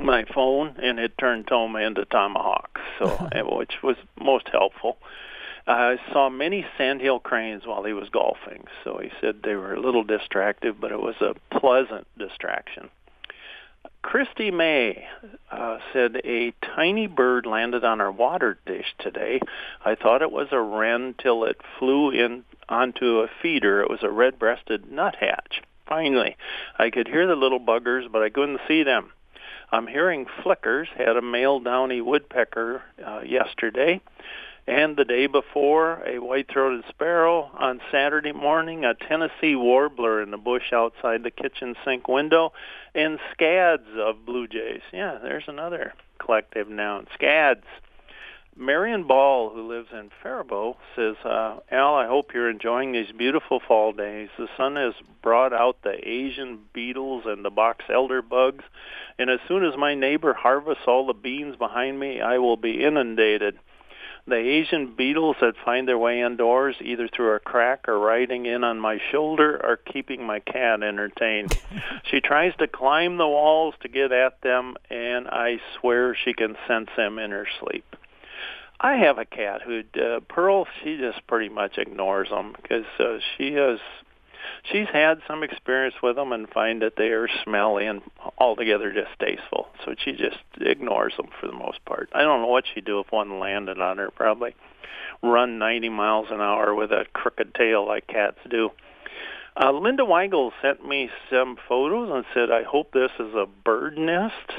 my 0.00 0.24
phone, 0.34 0.76
and 0.82 0.98
it 0.98 1.18
turned 1.18 1.46
Tomah 1.46 1.80
into 1.80 2.06
Tomahawk, 2.06 2.78
so 2.98 3.08
which 3.58 3.82
was 3.82 3.96
most 4.18 4.48
helpful. 4.50 4.96
I 5.66 5.98
saw 6.10 6.30
many 6.30 6.64
sandhill 6.78 7.20
cranes 7.20 7.66
while 7.66 7.84
he 7.84 7.92
was 7.92 8.08
golfing, 8.08 8.64
so 8.82 8.96
he 8.96 9.10
said 9.20 9.42
they 9.42 9.56
were 9.56 9.74
a 9.74 9.80
little 9.80 10.04
distractive, 10.04 10.80
but 10.80 10.90
it 10.90 11.00
was 11.02 11.16
a 11.20 11.34
pleasant 11.50 12.06
distraction. 12.16 12.88
Christy 14.08 14.50
May 14.50 15.06
uh, 15.50 15.76
said 15.92 16.22
a 16.24 16.54
tiny 16.62 17.06
bird 17.06 17.44
landed 17.44 17.84
on 17.84 18.00
our 18.00 18.10
water 18.10 18.58
dish 18.64 18.94
today. 18.98 19.38
I 19.84 19.96
thought 19.96 20.22
it 20.22 20.32
was 20.32 20.48
a 20.50 20.58
wren 20.58 21.14
till 21.18 21.44
it 21.44 21.60
flew 21.78 22.10
in 22.10 22.42
onto 22.70 23.18
a 23.18 23.28
feeder. 23.42 23.82
It 23.82 23.90
was 23.90 24.02
a 24.02 24.10
red-breasted 24.10 24.90
nuthatch. 24.90 25.60
Finally, 25.86 26.38
I 26.78 26.88
could 26.88 27.06
hear 27.06 27.26
the 27.26 27.36
little 27.36 27.60
buggers, 27.60 28.10
but 28.10 28.22
I 28.22 28.30
couldn't 28.30 28.62
see 28.66 28.82
them. 28.82 29.10
I'm 29.70 29.86
hearing 29.86 30.24
flickers. 30.42 30.88
Had 30.96 31.18
a 31.18 31.22
male 31.22 31.60
downy 31.60 32.00
woodpecker 32.00 32.80
uh, 33.06 33.20
yesterday. 33.26 34.00
And 34.68 34.98
the 34.98 35.06
day 35.06 35.26
before, 35.26 36.02
a 36.06 36.18
white-throated 36.18 36.84
sparrow. 36.90 37.50
On 37.54 37.80
Saturday 37.90 38.32
morning, 38.32 38.84
a 38.84 38.92
Tennessee 38.92 39.56
warbler 39.56 40.20
in 40.20 40.30
the 40.30 40.36
bush 40.36 40.74
outside 40.74 41.22
the 41.22 41.30
kitchen 41.30 41.74
sink 41.86 42.06
window. 42.06 42.52
And 42.94 43.18
scads 43.32 43.88
of 43.96 44.26
blue 44.26 44.46
jays. 44.46 44.82
Yeah, 44.92 45.16
there's 45.22 45.48
another 45.48 45.94
collective 46.18 46.68
noun. 46.68 47.06
Scads. 47.14 47.64
Marion 48.58 49.04
Ball, 49.04 49.48
who 49.54 49.66
lives 49.66 49.88
in 49.90 50.10
Faribault, 50.22 50.76
says, 50.94 51.16
uh, 51.24 51.60
Al, 51.70 51.94
I 51.94 52.06
hope 52.06 52.34
you're 52.34 52.50
enjoying 52.50 52.92
these 52.92 53.12
beautiful 53.16 53.60
fall 53.66 53.92
days. 53.92 54.28
The 54.36 54.48
sun 54.58 54.76
has 54.76 54.92
brought 55.22 55.54
out 55.54 55.78
the 55.82 55.96
Asian 56.06 56.58
beetles 56.74 57.22
and 57.24 57.42
the 57.42 57.50
box 57.50 57.84
elder 57.88 58.20
bugs, 58.20 58.64
and 59.18 59.30
as 59.30 59.38
soon 59.46 59.64
as 59.64 59.78
my 59.78 59.94
neighbor 59.94 60.34
harvests 60.34 60.84
all 60.88 61.06
the 61.06 61.14
beans 61.14 61.56
behind 61.56 62.00
me, 62.00 62.20
I 62.20 62.38
will 62.38 62.56
be 62.56 62.84
inundated. 62.84 63.58
The 64.28 64.36
Asian 64.36 64.94
beetles 64.94 65.36
that 65.40 65.54
find 65.64 65.88
their 65.88 65.96
way 65.96 66.20
indoors, 66.20 66.76
either 66.82 67.08
through 67.08 67.34
a 67.34 67.40
crack 67.40 67.88
or 67.88 67.98
riding 67.98 68.44
in 68.44 68.62
on 68.62 68.78
my 68.78 68.98
shoulder, 69.10 69.58
are 69.64 69.78
keeping 69.78 70.26
my 70.26 70.40
cat 70.40 70.82
entertained. 70.82 71.58
she 72.10 72.20
tries 72.20 72.54
to 72.56 72.68
climb 72.68 73.16
the 73.16 73.26
walls 73.26 73.74
to 73.80 73.88
get 73.88 74.12
at 74.12 74.42
them, 74.42 74.76
and 74.90 75.28
I 75.28 75.60
swear 75.80 76.14
she 76.14 76.34
can 76.34 76.56
sense 76.66 76.90
them 76.94 77.18
in 77.18 77.30
her 77.30 77.46
sleep. 77.58 77.96
I 78.78 78.96
have 78.96 79.16
a 79.16 79.24
cat 79.24 79.62
who 79.62 79.82
uh, 79.98 80.20
Pearl. 80.28 80.66
She 80.84 80.98
just 80.98 81.26
pretty 81.26 81.48
much 81.48 81.78
ignores 81.78 82.28
them 82.28 82.54
because 82.60 82.84
uh, 83.00 83.20
she 83.36 83.54
has 83.54 83.78
she's 84.70 84.88
had 84.92 85.20
some 85.26 85.42
experience 85.42 85.96
with 86.02 86.16
them 86.16 86.32
and 86.32 86.48
find 86.48 86.82
that 86.82 86.96
they 86.96 87.08
are 87.08 87.28
smelly 87.44 87.86
and 87.86 88.02
altogether 88.38 88.92
distasteful. 88.92 89.68
So 89.84 89.94
she 89.98 90.12
just 90.12 90.38
ignores 90.60 91.16
them 91.16 91.28
for 91.40 91.46
the 91.46 91.52
most 91.52 91.84
part. 91.84 92.10
I 92.12 92.22
don't 92.22 92.42
know 92.42 92.48
what 92.48 92.64
she'd 92.72 92.84
do 92.84 93.00
if 93.00 93.10
one 93.10 93.38
landed 93.38 93.80
on 93.80 93.98
her. 93.98 94.10
Probably 94.10 94.54
run 95.22 95.58
90 95.58 95.88
miles 95.88 96.26
an 96.30 96.40
hour 96.40 96.74
with 96.74 96.92
a 96.92 97.04
crooked 97.12 97.54
tail 97.54 97.86
like 97.86 98.06
cats 98.06 98.38
do. 98.48 98.70
Uh, 99.60 99.72
Linda 99.72 100.04
Weigel 100.04 100.52
sent 100.62 100.86
me 100.86 101.10
some 101.30 101.56
photos 101.68 102.10
and 102.12 102.24
said, 102.32 102.50
"I 102.50 102.62
hope 102.62 102.92
this 102.92 103.10
is 103.18 103.34
a 103.34 103.46
bird 103.46 103.98
nest." 103.98 104.52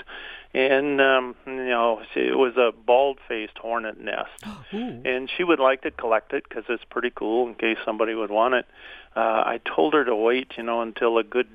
And 0.53 0.99
um, 0.99 1.35
you 1.45 1.69
know 1.69 2.01
it 2.15 2.37
was 2.37 2.57
a 2.57 2.71
bald-faced 2.71 3.57
hornet 3.57 3.99
nest, 3.99 4.31
and 4.71 5.29
she 5.35 5.43
would 5.43 5.59
like 5.59 5.81
to 5.83 5.91
collect 5.91 6.33
it 6.33 6.43
because 6.47 6.63
it's 6.69 6.83
pretty 6.89 7.11
cool 7.13 7.47
in 7.47 7.55
case 7.55 7.77
somebody 7.85 8.15
would 8.15 8.31
want 8.31 8.55
it. 8.55 8.65
Uh, 9.15 9.19
I 9.19 9.59
told 9.63 9.93
her 9.93 10.05
to 10.05 10.15
wait, 10.15 10.53
you 10.57 10.63
know, 10.63 10.81
until 10.81 11.17
a 11.17 11.23
good, 11.23 11.47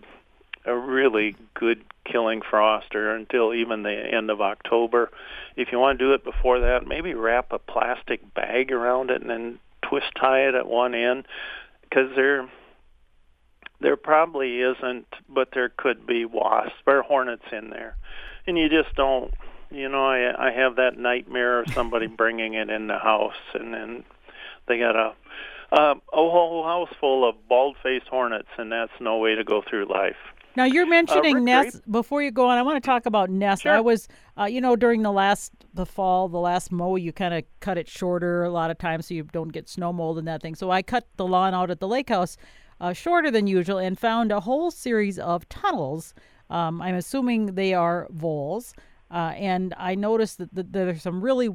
a 0.65 0.77
really 0.77 1.37
good 1.55 1.83
killing 2.05 2.43
frost, 2.43 2.95
or 2.95 3.15
until 3.15 3.55
even 3.55 3.83
the 3.83 3.93
end 3.93 4.31
of 4.31 4.41
October. 4.41 5.11
If 5.57 5.73
you 5.73 5.79
want 5.79 5.99
to 5.99 6.05
do 6.05 6.13
it 6.13 6.25
before 6.25 6.61
that, 6.61 6.87
maybe 6.87 7.15
wrap 7.15 7.53
a 7.53 7.59
plastic 7.59 8.35
bag 8.35 8.71
around 8.73 9.11
it 9.11 9.21
and 9.21 9.31
then 9.31 9.59
twist 9.83 10.07
tie 10.21 10.49
it 10.49 10.55
at 10.55 10.67
one 10.67 10.95
end, 10.95 11.27
because 11.83 12.11
there, 12.17 12.49
there 13.81 13.97
probably 13.97 14.61
isn't, 14.61 15.07
but 15.29 15.49
there 15.55 15.69
could 15.69 16.07
be 16.07 16.25
wasps 16.25 16.75
or 16.87 17.03
hornets 17.03 17.45
in 17.53 17.71
there 17.71 17.97
and 18.47 18.59
you 18.59 18.69
just 18.69 18.95
don't 18.95 19.33
you 19.71 19.89
know 19.89 20.05
i 20.05 20.49
i 20.49 20.53
have 20.53 20.77
that 20.77 20.99
nightmare 20.99 21.61
of 21.61 21.73
somebody 21.73 22.07
bringing 22.23 22.55
it 22.55 22.71
in 22.71 22.87
the 22.87 22.99
house 22.99 23.33
and 23.55 23.73
then 23.73 24.05
they 24.69 24.79
got 24.79 24.97
a 24.97 25.15
uh, 25.73 25.95
a 26.13 26.17
whole 26.17 26.63
house 26.63 26.95
full 27.01 27.29
of 27.29 27.35
bald-faced 27.49 28.07
hornets 28.07 28.49
and 28.59 28.71
that's 28.71 28.93
no 29.01 29.19
way 29.19 29.35
to 29.35 29.43
go 29.43 29.63
through 29.69 29.87
life 29.87 30.17
now 30.57 30.65
you're 30.65 30.87
mentioning 30.87 31.37
uh, 31.37 31.41
nests. 31.41 31.81
Before 31.91 32.23
you 32.23 32.31
go 32.31 32.47
on, 32.47 32.59
I 32.59 32.63
want 32.63 32.83
to 32.83 32.87
talk 32.87 33.07
about 33.07 33.29
nests. 33.29 33.63
Sure. 33.63 33.73
I 33.73 33.81
was, 33.81 34.07
uh, 34.39 34.45
you 34.45 34.61
know, 34.61 34.77
during 34.77 35.03
the 35.03 35.11
last 35.11 35.53
the 35.75 35.85
fall, 35.85 36.29
the 36.29 36.39
last 36.39 36.71
mow, 36.71 36.97
you 36.97 37.13
kind 37.13 37.35
of 37.35 37.45
cut 37.61 37.77
it 37.77 37.89
shorter 37.89 38.45
a 38.45 38.51
lot 38.51 38.71
of 38.71 38.79
times 38.79 39.07
so 39.07 39.15
you 39.15 39.25
don't 39.25 39.53
get 39.53 39.69
snow 39.69 39.93
mold 39.93 40.19
and 40.19 40.29
that 40.29 40.43
thing. 40.43 40.55
So 40.55 40.71
I 40.71 40.83
cut 40.83 41.09
the 41.17 41.27
lawn 41.27 41.55
out 41.55 41.71
at 41.71 41.81
the 41.81 41.89
lake 41.89 42.09
house 42.09 42.37
uh, 42.81 42.93
shorter 42.93 43.31
than 43.31 43.47
usual 43.47 43.79
and 43.79 43.99
found 43.99 44.31
a 44.31 44.41
whole 44.41 44.71
series 44.71 45.19
of 45.19 45.49
tunnels 45.49 46.15
um, 46.51 46.81
I'm 46.81 46.95
assuming 46.95 47.55
they 47.55 47.75
are 47.75 48.09
voles. 48.11 48.75
Uh, 49.11 49.33
and 49.37 49.75
I 49.77 49.95
noticed 49.95 50.39
that, 50.39 50.55
that 50.55 50.73
there's 50.73 51.03
some 51.03 51.21
really 51.21 51.51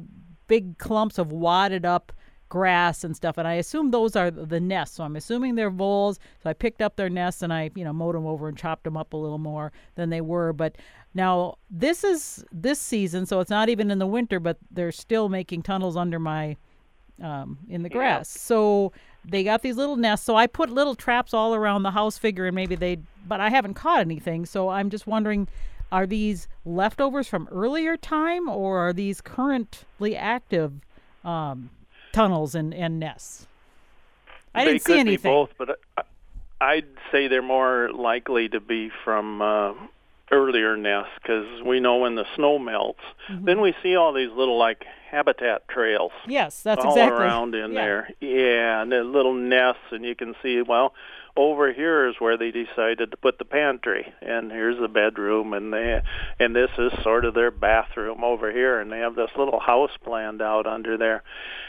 big 0.46 0.78
clumps 0.78 1.18
of 1.18 1.32
wadded 1.32 1.84
up 1.84 2.12
grass 2.48 3.04
and 3.04 3.14
stuff 3.14 3.38
and 3.38 3.46
i 3.46 3.54
assume 3.54 3.92
those 3.92 4.16
are 4.16 4.28
the 4.28 4.58
nests. 4.58 4.96
So 4.96 5.04
i'm 5.04 5.14
assuming 5.14 5.54
they're 5.54 5.70
voles. 5.70 6.18
So 6.42 6.50
i 6.50 6.52
picked 6.52 6.82
up 6.82 6.96
their 6.96 7.08
nests 7.08 7.42
and 7.42 7.52
i 7.52 7.70
you 7.76 7.84
know 7.84 7.92
mowed 7.92 8.16
them 8.16 8.26
over 8.26 8.48
and 8.48 8.58
chopped 8.58 8.82
them 8.82 8.96
up 8.96 9.12
a 9.12 9.16
little 9.16 9.38
more 9.38 9.72
than 9.94 10.10
they 10.10 10.20
were. 10.20 10.52
But 10.52 10.76
now 11.14 11.58
this 11.70 12.02
is 12.02 12.44
this 12.50 12.80
season 12.80 13.24
so 13.24 13.38
it's 13.38 13.50
not 13.50 13.68
even 13.68 13.90
in 13.90 14.00
the 14.00 14.06
winter 14.06 14.40
but 14.40 14.58
they're 14.70 14.90
still 14.90 15.28
making 15.28 15.62
tunnels 15.62 15.96
under 15.96 16.18
my 16.18 16.56
um, 17.20 17.58
in 17.68 17.82
the 17.82 17.88
grass 17.88 18.28
so 18.28 18.92
they 19.24 19.44
got 19.44 19.60
these 19.60 19.76
little 19.76 19.96
nests. 19.96 20.24
So 20.24 20.34
I 20.36 20.46
put 20.46 20.70
little 20.70 20.94
traps 20.94 21.34
all 21.34 21.54
around 21.54 21.82
the 21.82 21.90
house, 21.90 22.16
figuring 22.16 22.54
maybe 22.54 22.74
they, 22.74 22.98
but 23.28 23.38
I 23.38 23.50
haven't 23.50 23.74
caught 23.74 24.00
anything. 24.00 24.46
So 24.46 24.70
I'm 24.70 24.88
just 24.88 25.06
wondering, 25.06 25.46
are 25.92 26.06
these 26.06 26.48
leftovers 26.64 27.28
from 27.28 27.46
earlier 27.52 27.98
time, 27.98 28.48
or 28.48 28.78
are 28.78 28.92
these 28.94 29.20
currently 29.20 30.16
active 30.16 30.72
um, 31.22 31.68
tunnels 32.12 32.54
and, 32.54 32.72
and 32.72 32.98
nests? 32.98 33.46
I 34.54 34.64
they 34.64 34.72
didn't 34.72 34.84
could 34.84 34.92
see 34.94 35.00
anything. 35.00 35.30
Be 35.30 35.34
both, 35.34 35.50
but 35.58 35.78
I'd 36.60 36.86
say 37.12 37.28
they're 37.28 37.42
more 37.42 37.90
likely 37.92 38.48
to 38.48 38.60
be 38.60 38.90
from 39.04 39.42
uh, 39.42 39.74
earlier 40.30 40.76
nests 40.78 41.12
because 41.20 41.62
we 41.62 41.80
know 41.80 41.98
when 41.98 42.14
the 42.14 42.24
snow 42.36 42.58
melts, 42.58 43.00
Mm-hmm. 43.28 43.44
then 43.44 43.60
we 43.60 43.74
see 43.82 43.96
all 43.96 44.12
these 44.14 44.30
little 44.34 44.58
like 44.58 44.84
habitat 45.10 45.66
trails 45.68 46.12
Yes, 46.26 46.62
that's 46.62 46.84
all 46.84 46.92
exactly 46.92 47.18
around 47.18 47.54
in 47.54 47.72
yeah. 47.72 47.80
there. 47.80 48.10
Yeah, 48.20 48.82
and 48.82 48.92
the 48.92 49.02
little 49.02 49.34
nests, 49.34 49.82
and 49.90 50.04
you 50.04 50.14
can 50.14 50.34
see 50.42 50.62
well. 50.62 50.94
Over 51.36 51.72
here 51.72 52.08
is 52.08 52.16
where 52.18 52.36
they 52.36 52.50
decided 52.50 53.10
to 53.10 53.16
put 53.16 53.38
the 53.38 53.44
pantry, 53.44 54.12
and 54.20 54.50
here's 54.50 54.80
the 54.80 54.88
bedroom, 54.88 55.52
and 55.52 55.72
they, 55.72 56.02
and 56.38 56.54
this 56.54 56.70
is 56.76 56.92
sort 57.02 57.24
of 57.24 57.34
their 57.34 57.52
bathroom 57.52 58.24
over 58.24 58.50
here, 58.50 58.80
and 58.80 58.90
they 58.90 58.98
have 58.98 59.14
this 59.14 59.30
little 59.36 59.60
house 59.60 59.92
planned 60.04 60.42
out 60.42 60.66
under 60.66 60.96
there, 60.96 61.22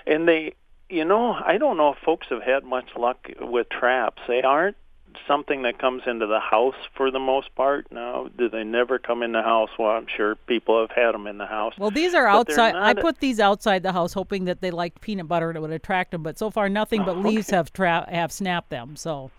and 0.08 0.28
they, 0.28 0.54
you 0.90 1.06
know, 1.06 1.34
I 1.34 1.58
don't 1.58 1.78
know 1.78 1.94
if 1.94 2.00
folks 2.00 2.28
have 2.30 2.42
had 2.42 2.64
much 2.64 2.90
luck 2.98 3.30
with 3.40 3.70
traps. 3.70 4.22
They 4.28 4.42
aren't 4.42 4.78
something 5.28 5.62
that 5.64 5.78
comes 5.80 6.04
into 6.06 6.26
the 6.28 6.40
house 6.40 6.76
for 6.96 7.12
the 7.12 7.20
most 7.20 7.54
part. 7.56 7.92
Now, 7.92 8.30
do 8.38 8.50
they 8.50 8.64
never 8.64 9.00
come 9.00 9.24
in 9.24 9.32
the 9.32 9.42
house? 9.42 9.70
Well, 9.78 9.92
I'm 9.92 10.08
sure 10.08 10.36
people 10.36 10.80
have 10.82 10.92
had 10.92 11.14
them 11.14 11.28
in 11.28 11.38
the 11.38 11.46
house. 11.46 11.74
Well, 11.78 11.92
these 11.92 12.14
are 12.14 12.26
But 12.26 12.50
outside. 12.52 12.76
I 12.76 12.94
put 12.94 13.20
these 13.20 13.40
outside 13.40 13.84
the 13.84 13.92
house, 13.94 14.14
hoping 14.14 14.46
that 14.46 14.62
they 14.62 14.72
liked 14.72 15.02
peanut 15.02 15.28
butter 15.28 15.50
and 15.50 15.58
it 15.58 15.62
would 15.62 15.72
attract 15.72 16.12
them. 16.12 16.24
But 16.24 16.38
so 16.38 16.50
far, 16.50 16.70
nothing 16.70 17.04
but 17.04 17.16
Oh, 17.18 17.20
leaves 17.30 17.50
have 17.50 17.72
tra- 17.74 18.08
have 18.10 18.32
snapped 18.32 18.70
them. 18.70 18.96
So 18.96 19.32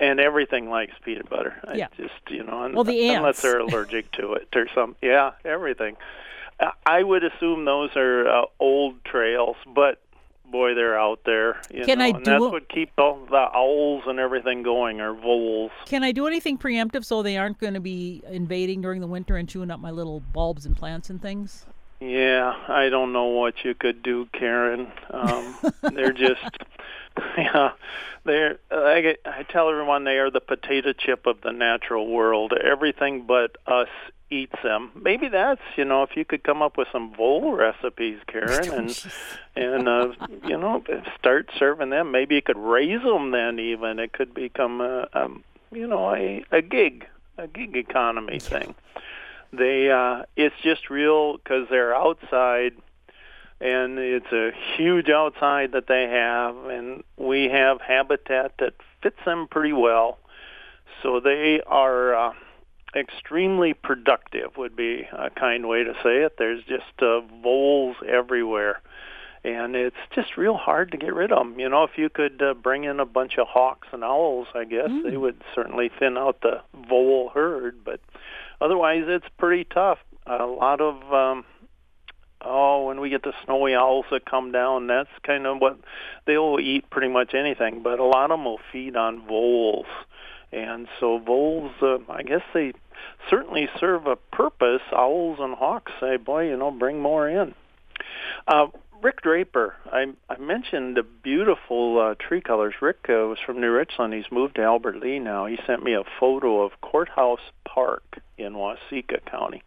and 0.00 0.18
everything 0.20 0.68
likes 0.70 0.92
peanut 1.04 1.28
butter. 1.30 1.54
I 1.66 1.74
Yeah. 1.74 1.86
just 1.96 2.14
you 2.28 2.42
know, 2.42 2.62
un- 2.64 2.74
Well, 2.74 2.84
the 2.84 3.08
ants. 3.08 3.18
unless 3.18 3.42
they're 3.42 3.60
allergic 3.60 4.10
to 4.12 4.32
it 4.34 4.48
or 4.54 4.66
some. 4.74 4.96
Yeah, 5.00 5.32
everything. 5.44 5.96
I- 6.60 6.72
I 6.86 7.02
would 7.02 7.24
assume 7.24 7.64
those 7.64 7.96
are 7.96 8.28
uh, 8.28 8.44
old 8.60 9.04
trails, 9.04 9.56
but 9.66 10.00
boy, 10.54 10.72
they're 10.72 10.96
out 10.96 11.18
there. 11.26 11.60
You 11.68 11.84
Can 11.84 11.98
know, 11.98 12.04
I 12.04 12.08
and 12.10 12.24
do 12.24 12.30
that's 12.30 12.40
what 12.40 12.68
keeps 12.68 12.92
all 12.96 13.26
the 13.28 13.50
owls 13.52 14.04
and 14.06 14.20
everything 14.20 14.62
going, 14.62 15.00
or 15.00 15.12
voles. 15.12 15.72
Can 15.86 16.04
I 16.04 16.12
do 16.12 16.28
anything 16.28 16.58
preemptive 16.58 17.04
so 17.04 17.24
they 17.24 17.36
aren't 17.36 17.58
going 17.58 17.74
to 17.74 17.80
be 17.80 18.22
invading 18.30 18.80
during 18.80 19.00
the 19.00 19.08
winter 19.08 19.36
and 19.36 19.48
chewing 19.48 19.72
up 19.72 19.80
my 19.80 19.90
little 19.90 20.20
bulbs 20.20 20.64
and 20.64 20.76
plants 20.76 21.10
and 21.10 21.20
things? 21.20 21.66
Yeah, 21.98 22.54
I 22.68 22.88
don't 22.88 23.12
know 23.12 23.24
what 23.24 23.64
you 23.64 23.74
could 23.74 24.04
do, 24.04 24.28
Karen. 24.32 24.86
Um, 25.10 25.56
they're 25.92 26.12
just, 26.12 26.56
yeah, 27.36 27.72
they're. 28.22 28.58
I, 28.70 29.00
get- 29.00 29.20
I 29.24 29.42
tell 29.42 29.68
everyone 29.68 30.04
they 30.04 30.18
are 30.18 30.30
the 30.30 30.40
potato 30.40 30.92
chip 30.92 31.26
of 31.26 31.40
the 31.40 31.52
natural 31.52 32.06
world. 32.06 32.52
Everything 32.52 33.26
but 33.26 33.56
us 33.66 33.88
eats 34.42 34.56
them. 34.62 34.90
Maybe 34.94 35.28
that's 35.28 35.60
you 35.76 35.84
know 35.84 36.02
if 36.02 36.16
you 36.16 36.24
could 36.24 36.42
come 36.42 36.62
up 36.62 36.76
with 36.76 36.88
some 36.92 37.14
vole 37.14 37.52
recipes, 37.52 38.18
Karen, 38.26 38.72
and 38.72 39.06
and 39.56 39.88
uh, 39.88 40.12
you 40.44 40.58
know 40.58 40.82
start 41.18 41.50
serving 41.58 41.90
them. 41.90 42.10
Maybe 42.10 42.34
you 42.34 42.42
could 42.42 42.58
raise 42.58 43.02
them. 43.02 43.30
Then 43.30 43.58
even 43.58 43.98
it 43.98 44.12
could 44.12 44.34
become 44.34 44.80
a, 44.80 45.08
um, 45.12 45.44
you 45.72 45.86
know 45.86 46.14
a 46.14 46.44
a 46.50 46.62
gig, 46.62 47.06
a 47.38 47.46
gig 47.46 47.76
economy 47.76 48.38
thing 48.38 48.74
they 49.56 49.90
uh 49.90 50.22
it's 50.36 50.54
just 50.62 50.90
real 50.90 51.36
because 51.36 51.66
they're 51.70 51.94
outside 51.94 52.72
and 53.60 53.98
it's 53.98 54.32
a 54.32 54.50
huge 54.76 55.08
outside 55.08 55.72
that 55.72 55.86
they 55.86 56.08
have 56.08 56.56
and 56.66 57.02
we 57.16 57.44
have 57.44 57.80
habitat 57.80 58.52
that 58.58 58.74
fits 59.02 59.18
them 59.24 59.46
pretty 59.48 59.72
well 59.72 60.18
so 61.02 61.20
they 61.20 61.60
are 61.66 62.14
uh 62.14 62.32
extremely 62.94 63.74
productive 63.74 64.56
would 64.56 64.76
be 64.76 65.06
a 65.12 65.30
kind 65.30 65.68
way 65.68 65.84
to 65.84 65.92
say 66.02 66.22
it. 66.22 66.36
There's 66.38 66.62
just 66.64 67.00
uh, 67.00 67.20
voles 67.42 67.96
everywhere, 68.06 68.80
and 69.42 69.74
it's 69.74 69.96
just 70.14 70.36
real 70.36 70.56
hard 70.56 70.92
to 70.92 70.96
get 70.96 71.14
rid 71.14 71.32
of 71.32 71.38
them. 71.38 71.58
You 71.58 71.68
know, 71.68 71.84
if 71.84 71.96
you 71.96 72.08
could 72.08 72.40
uh, 72.42 72.54
bring 72.54 72.84
in 72.84 73.00
a 73.00 73.06
bunch 73.06 73.38
of 73.38 73.46
hawks 73.48 73.88
and 73.92 74.04
owls, 74.04 74.48
I 74.54 74.64
guess 74.64 74.88
mm. 74.88 75.02
they 75.08 75.16
would 75.16 75.42
certainly 75.54 75.90
thin 75.98 76.16
out 76.16 76.40
the 76.40 76.62
vole 76.88 77.30
herd. 77.34 77.84
But 77.84 78.00
otherwise, 78.60 79.04
it's 79.06 79.28
pretty 79.38 79.64
tough. 79.64 79.98
A 80.26 80.46
lot 80.46 80.80
of 80.80 81.12
um, 81.12 81.44
oh, 82.44 82.86
when 82.86 83.00
we 83.00 83.10
get 83.10 83.22
the 83.22 83.32
snowy 83.44 83.74
owls 83.74 84.06
that 84.10 84.28
come 84.28 84.52
down, 84.52 84.86
that's 84.86 85.08
kind 85.22 85.46
of 85.46 85.58
what 85.58 85.78
they'll 86.26 86.58
eat 86.60 86.88
pretty 86.90 87.08
much 87.08 87.34
anything. 87.34 87.82
But 87.82 87.98
a 87.98 88.04
lot 88.04 88.30
of 88.30 88.38
them 88.38 88.44
will 88.44 88.60
feed 88.72 88.96
on 88.96 89.26
voles. 89.26 89.86
And 90.52 90.86
so 91.00 91.18
voles, 91.18 91.72
uh, 91.82 91.98
I 92.08 92.22
guess 92.22 92.42
they 92.52 92.72
certainly 93.30 93.68
serve 93.78 94.06
a 94.06 94.16
purpose. 94.16 94.82
Owls 94.92 95.38
and 95.40 95.54
hawks 95.54 95.92
say, 96.00 96.16
boy, 96.16 96.48
you 96.48 96.56
know, 96.56 96.70
bring 96.70 97.00
more 97.00 97.28
in. 97.28 97.54
Uh, 98.46 98.66
Rick 99.02 99.20
Draper, 99.20 99.74
I, 99.92 100.06
I 100.30 100.38
mentioned 100.38 100.96
the 100.96 101.02
beautiful 101.02 102.00
uh, 102.00 102.14
tree 102.14 102.40
colors. 102.40 102.74
Rick 102.80 103.06
uh, 103.10 103.28
was 103.28 103.38
from 103.44 103.60
New 103.60 103.70
Richland. 103.70 104.14
He's 104.14 104.30
moved 104.32 104.54
to 104.54 104.62
Albert 104.62 104.96
Lea 104.96 105.18
now. 105.18 105.44
He 105.44 105.58
sent 105.66 105.82
me 105.82 105.92
a 105.92 106.04
photo 106.18 106.62
of 106.62 106.72
Courthouse 106.80 107.40
Park 107.66 108.20
in 108.38 108.54
Waseca 108.54 109.24
County. 109.30 109.62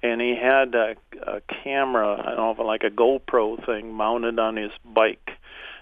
And 0.00 0.20
he 0.20 0.36
had 0.36 0.76
a, 0.76 0.94
a 1.26 1.40
camera, 1.64 2.22
I 2.24 2.36
don't 2.36 2.56
know, 2.56 2.64
like 2.64 2.84
a 2.84 2.90
GoPro 2.90 3.66
thing 3.66 3.92
mounted 3.92 4.38
on 4.38 4.54
his 4.54 4.70
bike. 4.84 5.30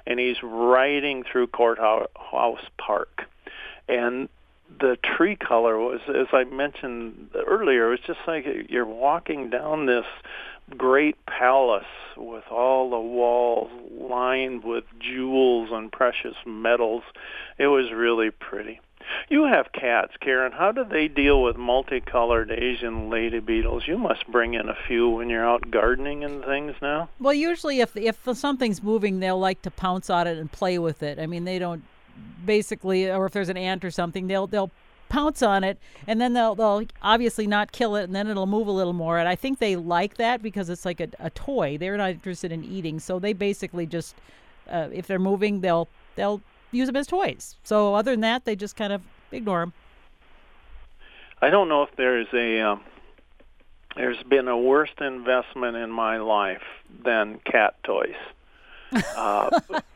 And 0.07 0.19
he's 0.19 0.43
riding 0.43 1.23
through 1.31 1.49
Courthouse 1.49 2.09
Park. 2.79 3.25
And 3.88 4.31
the 4.78 4.97
tree 5.02 5.37
color 5.37 5.78
was, 5.78 6.00
as 6.09 6.28
I 6.33 6.45
mentioned 6.45 7.30
earlier, 7.47 7.88
it 7.88 7.90
was 7.90 8.00
just 8.06 8.21
like 8.26 8.47
you're 8.68 8.87
walking 8.87 9.50
down 9.50 9.87
this 9.87 10.06
great 10.76 11.16
palace 11.26 11.85
with 12.16 12.45
all 12.50 12.90
the 12.90 12.99
walls 12.99 13.71
lined 13.90 14.64
with 14.64 14.85
jewels 14.99 15.71
and 15.73 15.92
precious 15.92 16.35
metals. 16.45 17.02
It 17.59 17.68
was 17.68 17.92
really 17.92 18.30
pretty. 18.30 18.80
You 19.28 19.45
have 19.45 19.71
cats, 19.73 20.14
Karen. 20.21 20.52
How 20.52 20.73
do 20.73 20.85
they 20.85 21.06
deal 21.06 21.40
with 21.42 21.56
multicolored 21.56 22.50
Asian 22.50 23.09
lady 23.09 23.38
beetles? 23.38 23.87
You 23.87 23.99
must 23.99 24.26
bring 24.26 24.54
in 24.54 24.68
a 24.68 24.76
few 24.87 25.09
when 25.09 25.30
you're 25.30 25.47
out 25.47 25.71
gardening 25.71 26.25
and 26.25 26.45
things 26.45 26.75
now. 26.83 27.09
Well, 27.21 27.35
usually 27.35 27.80
if 27.80 27.97
if 27.97 28.18
something's 28.35 28.83
moving, 28.83 29.21
they'll 29.21 29.38
like 29.38 29.62
to 29.62 29.71
pounce 29.71 30.11
on 30.11 30.26
it 30.26 30.38
and 30.38 30.50
play 30.50 30.78
with 30.78 31.02
it. 31.04 31.21
I 31.21 31.26
mean, 31.26 31.45
they 31.45 31.59
don't 31.61 31.85
basically, 32.45 33.11
or 33.11 33.27
if 33.27 33.33
there's 33.33 33.49
an 33.49 33.57
ant 33.57 33.85
or 33.85 33.91
something, 33.91 34.27
they'll 34.27 34.47
they'll 34.47 34.71
pounce 35.09 35.41
on 35.41 35.63
it 35.63 35.79
and 36.09 36.21
then 36.21 36.33
they'll 36.33 36.57
they'll 36.57 36.85
obviously 37.01 37.47
not 37.47 37.71
kill 37.71 37.95
it 37.95 38.03
and 38.03 38.15
then 38.15 38.27
it'll 38.27 38.45
move 38.45 38.67
a 38.67 38.73
little 38.73 38.93
more 38.93 39.19
and 39.19 39.29
I 39.29 39.37
think 39.37 39.61
they 39.61 39.77
like 39.77 40.17
that 40.17 40.43
because 40.43 40.69
it's 40.69 40.85
like 40.85 41.01
a, 41.01 41.09
a 41.21 41.31
toy. 41.31 41.79
They're 41.79 41.97
not 41.97 42.11
interested 42.11 42.51
in 42.51 42.65
eating 42.65 42.99
so 42.99 43.21
they 43.21 43.33
basically 43.33 43.87
just 43.87 44.17
uh, 44.69 44.89
if 44.93 45.07
they're 45.07 45.21
moving 45.21 45.61
they'll 45.61 45.87
they'll 46.17 46.41
use 46.73 46.89
them 46.89 46.97
as 46.97 47.07
toys. 47.07 47.55
So 47.63 47.95
other 47.95 48.11
than 48.11 48.23
that 48.23 48.45
they 48.47 48.57
just 48.57 48.75
kind 48.75 48.93
of 48.93 49.01
ignore 49.31 49.61
them 49.61 49.73
I 51.41 51.51
don't 51.51 51.69
know 51.69 51.83
if 51.83 51.95
there's 51.97 52.29
a 52.33 52.61
um, 52.61 52.81
there's 53.95 54.23
been 54.25 54.49
a 54.49 54.59
worse 54.59 54.91
investment 55.01 55.77
in 55.77 55.91
my 55.91 56.19
life 56.19 56.63
than 57.05 57.39
cat 57.45 57.75
toys. 57.83 58.15
Uh, 59.17 59.61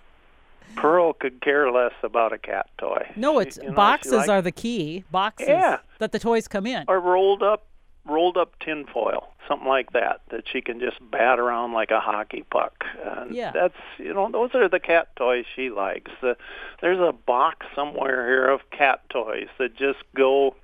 Pearl 0.77 1.12
could 1.12 1.41
care 1.41 1.71
less 1.71 1.93
about 2.03 2.33
a 2.33 2.39
cat 2.39 2.69
toy. 2.79 3.11
No, 3.17 3.39
it's 3.39 3.59
you 3.59 3.69
know, 3.69 3.75
boxes 3.75 4.29
are 4.29 4.43
the 4.43 4.53
key. 4.53 5.05
Boxes 5.11 5.49
yeah. 5.49 5.79
that 5.99 6.12
the 6.12 6.19
toys 6.19 6.49
come 6.49 6.67
in. 6.67 6.85
Or 6.89 7.00
rolled 7.00 7.43
up 7.43 7.67
rolled 8.07 8.37
up 8.37 8.59
tinfoil, 8.61 9.29
something 9.47 9.69
like 9.69 9.93
that, 9.93 10.23
that 10.31 10.45
she 10.50 10.61
can 10.61 10.81
just 10.81 10.99
bat 11.11 11.39
around 11.39 11.73
like 11.73 11.91
a 11.91 12.00
hockey 12.00 12.45
puck. 12.50 12.85
And 13.05 13.35
yeah. 13.35 13.53
that's 13.53 13.75
you 13.99 14.15
know, 14.15 14.31
those 14.31 14.50
are 14.55 14.69
the 14.69 14.81
cat 14.81 15.15
toys 15.17 15.45
she 15.55 15.71
likes. 15.71 16.11
The, 16.21 16.37
there's 16.81 16.99
a 16.99 17.12
box 17.12 17.67
somewhere 17.75 18.27
here 18.27 18.49
of 18.49 18.61
cat 18.71 19.03
toys 19.11 19.49
that 19.59 19.77
just 19.77 19.99
go 20.17 20.57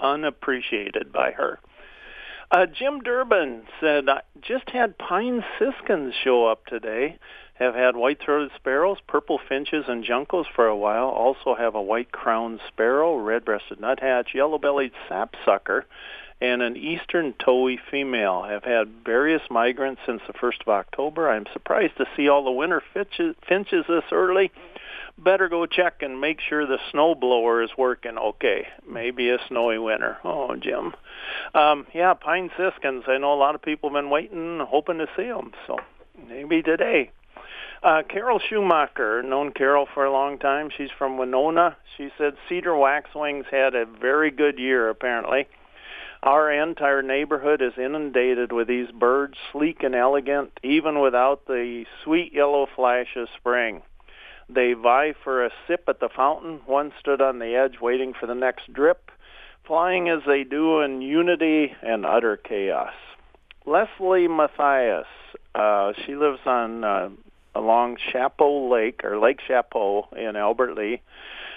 unappreciated 0.00 1.12
by 1.12 1.32
her. 1.32 1.58
Uh, 2.50 2.64
Jim 2.64 3.00
Durbin 3.00 3.62
said, 3.78 4.08
I 4.08 4.22
just 4.40 4.70
had 4.70 4.96
pine 4.96 5.44
siskins 5.58 6.14
show 6.24 6.46
up 6.46 6.64
today 6.64 7.18
have 7.58 7.74
had 7.74 7.96
white-throated 7.96 8.52
sparrows, 8.56 8.98
purple 9.06 9.38
finches, 9.48 9.84
and 9.88 10.04
juncos 10.04 10.46
for 10.54 10.66
a 10.66 10.76
while. 10.76 11.08
Also 11.08 11.54
have 11.56 11.74
a 11.74 11.82
white-crowned 11.82 12.60
sparrow, 12.68 13.16
red-breasted 13.16 13.80
nuthatch, 13.80 14.34
yellow-bellied 14.34 14.92
sapsucker, 15.08 15.84
and 16.40 16.62
an 16.62 16.76
eastern 16.76 17.32
towhee 17.32 17.80
female. 17.90 18.44
Have 18.44 18.62
had 18.62 19.04
various 19.04 19.42
migrants 19.50 20.00
since 20.06 20.22
the 20.26 20.34
1st 20.34 20.60
of 20.60 20.68
October. 20.68 21.28
I'm 21.28 21.46
surprised 21.52 21.96
to 21.96 22.06
see 22.16 22.28
all 22.28 22.44
the 22.44 22.52
winter 22.52 22.82
finches, 22.94 23.34
finches 23.48 23.84
this 23.88 24.04
early. 24.12 24.52
Better 25.18 25.48
go 25.48 25.66
check 25.66 26.02
and 26.02 26.20
make 26.20 26.38
sure 26.40 26.64
the 26.64 26.78
snow 26.92 27.16
blower 27.16 27.60
is 27.60 27.70
working 27.76 28.16
okay. 28.16 28.68
Maybe 28.88 29.30
a 29.30 29.38
snowy 29.48 29.78
winter. 29.78 30.18
Oh, 30.22 30.54
Jim. 30.54 30.94
Um, 31.54 31.88
yeah, 31.92 32.14
pine 32.14 32.50
siskins. 32.56 33.02
I 33.08 33.18
know 33.18 33.34
a 33.34 33.34
lot 33.34 33.56
of 33.56 33.62
people 33.62 33.90
have 33.90 34.00
been 34.00 34.10
waiting, 34.10 34.60
hoping 34.60 34.98
to 34.98 35.08
see 35.16 35.26
them. 35.26 35.54
So 35.66 35.78
maybe 36.28 36.62
today. 36.62 37.10
Uh, 37.80 38.02
Carol 38.08 38.40
Schumacher, 38.40 39.22
known 39.22 39.52
Carol 39.52 39.86
for 39.94 40.04
a 40.04 40.12
long 40.12 40.38
time. 40.38 40.68
She's 40.76 40.90
from 40.98 41.16
Winona. 41.16 41.76
She 41.96 42.10
said 42.18 42.34
cedar 42.48 42.74
waxwings 42.74 43.46
had 43.50 43.74
a 43.76 43.84
very 43.86 44.32
good 44.32 44.58
year, 44.58 44.88
apparently. 44.88 45.46
Our 46.20 46.50
entire 46.50 47.02
neighborhood 47.02 47.62
is 47.62 47.78
inundated 47.78 48.50
with 48.50 48.66
these 48.66 48.90
birds, 48.90 49.38
sleek 49.52 49.84
and 49.84 49.94
elegant, 49.94 50.50
even 50.64 50.98
without 50.98 51.46
the 51.46 51.84
sweet 52.02 52.32
yellow 52.34 52.66
flash 52.74 53.14
of 53.14 53.28
spring. 53.38 53.82
They 54.48 54.72
vie 54.72 55.14
for 55.22 55.44
a 55.44 55.50
sip 55.68 55.84
at 55.88 56.00
the 56.00 56.08
fountain. 56.08 56.60
One 56.66 56.92
stood 56.98 57.20
on 57.20 57.38
the 57.38 57.54
edge 57.54 57.80
waiting 57.80 58.12
for 58.18 58.26
the 58.26 58.34
next 58.34 58.72
drip, 58.72 59.12
flying 59.64 60.08
as 60.08 60.22
they 60.26 60.42
do 60.42 60.80
in 60.80 61.00
unity 61.00 61.72
and 61.82 62.04
utter 62.04 62.36
chaos. 62.36 62.94
Leslie 63.64 64.26
Matthias, 64.26 65.06
uh, 65.54 65.92
she 66.04 66.16
lives 66.16 66.40
on 66.46 66.82
uh, 66.82 67.10
along 67.54 67.96
Chapeau 68.12 68.68
Lake 68.70 69.02
or 69.04 69.18
Lake 69.18 69.40
Chapeau 69.46 70.08
in 70.16 70.36
Albert 70.36 70.76
Lea. 70.76 71.00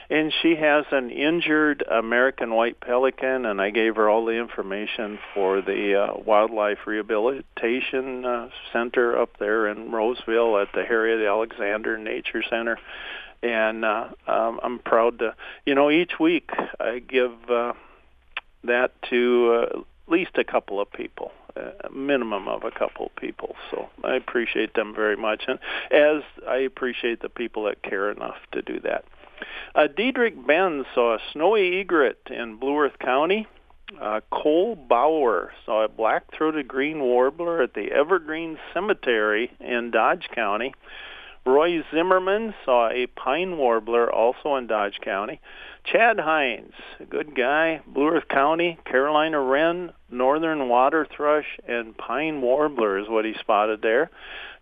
And 0.09 0.33
she 0.41 0.55
has 0.57 0.83
an 0.91 1.09
injured 1.09 1.85
American 1.89 2.53
white 2.53 2.81
pelican, 2.81 3.45
and 3.45 3.61
I 3.61 3.69
gave 3.69 3.95
her 3.95 4.09
all 4.09 4.25
the 4.25 4.33
information 4.33 5.19
for 5.33 5.61
the 5.61 5.95
uh, 5.95 6.19
Wildlife 6.19 6.79
Rehabilitation 6.85 8.25
uh, 8.25 8.49
Center 8.73 9.17
up 9.17 9.37
there 9.37 9.67
in 9.67 9.89
Roseville 9.91 10.57
at 10.57 10.73
the 10.73 10.83
Harriet 10.83 11.25
Alexander 11.25 11.97
Nature 11.97 12.43
Center. 12.49 12.77
And 13.41 13.85
uh, 13.85 14.09
um, 14.27 14.59
I'm 14.61 14.79
proud 14.79 15.19
to, 15.19 15.33
you 15.65 15.75
know, 15.75 15.89
each 15.89 16.19
week 16.19 16.49
I 16.77 16.99
give 16.99 17.49
uh, 17.49 17.73
that 18.65 18.91
to 19.11 19.53
uh, 19.53 19.79
at 19.79 20.11
least 20.11 20.31
a 20.37 20.43
couple 20.43 20.81
of 20.81 20.91
people 20.91 21.31
a 21.55 21.89
minimum 21.91 22.47
of 22.47 22.63
a 22.63 22.71
couple 22.71 23.11
people. 23.17 23.55
So 23.69 23.89
I 24.03 24.15
appreciate 24.15 24.73
them 24.73 24.93
very 24.95 25.15
much, 25.15 25.43
and 25.47 25.59
as 25.91 26.23
I 26.47 26.57
appreciate 26.57 27.21
the 27.21 27.29
people 27.29 27.65
that 27.65 27.81
care 27.83 28.11
enough 28.11 28.37
to 28.53 28.61
do 28.61 28.79
that. 28.81 29.05
Uh, 29.73 29.87
Diedrich 29.87 30.45
Benz 30.45 30.85
saw 30.93 31.15
a 31.15 31.19
snowy 31.33 31.79
egret 31.79 32.19
in 32.29 32.57
Blue 32.57 32.77
Earth 32.77 32.99
County. 32.99 33.47
Uh, 33.99 34.21
Cole 34.31 34.75
Bauer 34.75 35.51
saw 35.65 35.83
a 35.83 35.89
black-throated 35.89 36.67
green 36.67 37.01
warbler 37.01 37.61
at 37.61 37.73
the 37.73 37.91
Evergreen 37.91 38.57
Cemetery 38.73 39.51
in 39.59 39.91
Dodge 39.91 40.29
County. 40.33 40.73
Roy 41.45 41.83
Zimmerman 41.91 42.53
saw 42.63 42.89
a 42.89 43.07
pine 43.07 43.57
warbler 43.57 44.11
also 44.11 44.55
in 44.55 44.67
Dodge 44.67 44.99
County. 45.03 45.41
Chad 45.83 46.19
Hines, 46.19 46.73
a 46.99 47.05
good 47.05 47.35
guy, 47.35 47.81
Blue 47.87 48.09
Earth 48.09 48.27
County, 48.29 48.77
Carolina 48.85 49.41
wren, 49.41 49.91
northern 50.09 50.69
water 50.69 51.07
thrush, 51.15 51.57
and 51.67 51.97
pine 51.97 52.41
warbler 52.41 52.99
is 52.99 53.09
what 53.09 53.25
he 53.25 53.33
spotted 53.39 53.81
there. 53.81 54.09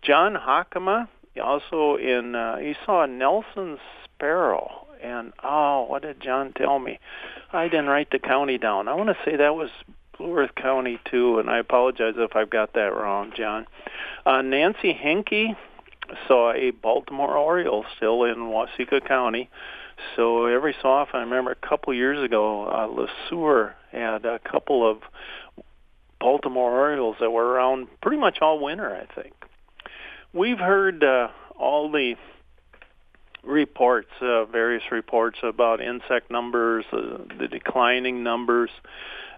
John 0.02 0.34
Hakama, 0.34 1.08
also 1.42 1.96
in, 1.96 2.34
uh, 2.34 2.56
he 2.56 2.74
saw 2.86 3.02
a 3.02 3.06
Nelson 3.06 3.78
sparrow. 4.04 4.86
And, 5.02 5.32
oh, 5.42 5.84
what 5.88 6.02
did 6.02 6.20
John 6.20 6.52
tell 6.52 6.78
me? 6.78 6.98
I 7.52 7.68
didn't 7.68 7.86
write 7.86 8.10
the 8.10 8.18
county 8.18 8.58
down. 8.58 8.88
I 8.88 8.94
want 8.94 9.08
to 9.08 9.16
say 9.24 9.36
that 9.36 9.54
was 9.54 9.70
Blue 10.18 10.36
Earth 10.36 10.54
County, 10.54 11.00
too, 11.10 11.38
and 11.38 11.48
I 11.48 11.58
apologize 11.58 12.14
if 12.16 12.36
I've 12.36 12.50
got 12.50 12.74
that 12.74 12.94
wrong, 12.94 13.32
John. 13.34 13.66
Uh, 14.26 14.42
Nancy 14.42 14.92
Henke 14.92 15.56
saw 16.28 16.52
a 16.52 16.70
Baltimore 16.70 17.36
Oriole 17.36 17.84
still 17.96 18.24
in 18.24 18.36
Waseca 18.36 19.06
County. 19.06 19.48
So 20.16 20.46
every 20.46 20.74
so 20.80 20.88
often, 20.88 21.20
I 21.20 21.22
remember 21.22 21.52
a 21.52 21.68
couple 21.68 21.92
years 21.94 22.22
ago, 22.22 22.66
uh, 22.66 22.86
Le 22.86 23.06
Sueur 23.28 23.74
had 23.92 24.24
a 24.24 24.38
couple 24.38 24.88
of 24.88 24.98
Baltimore 26.20 26.70
Orioles 26.70 27.16
that 27.20 27.30
were 27.30 27.46
around 27.46 27.88
pretty 28.02 28.18
much 28.18 28.38
all 28.40 28.62
winter, 28.62 28.94
I 28.94 29.12
think. 29.14 29.34
We've 30.32 30.58
heard 30.58 31.02
uh, 31.02 31.28
all 31.58 31.90
the 31.90 32.14
reports, 33.42 34.10
uh, 34.20 34.44
various 34.44 34.82
reports 34.90 35.38
about 35.42 35.80
insect 35.80 36.30
numbers, 36.30 36.84
uh, 36.92 37.18
the 37.38 37.48
declining 37.48 38.22
numbers. 38.22 38.70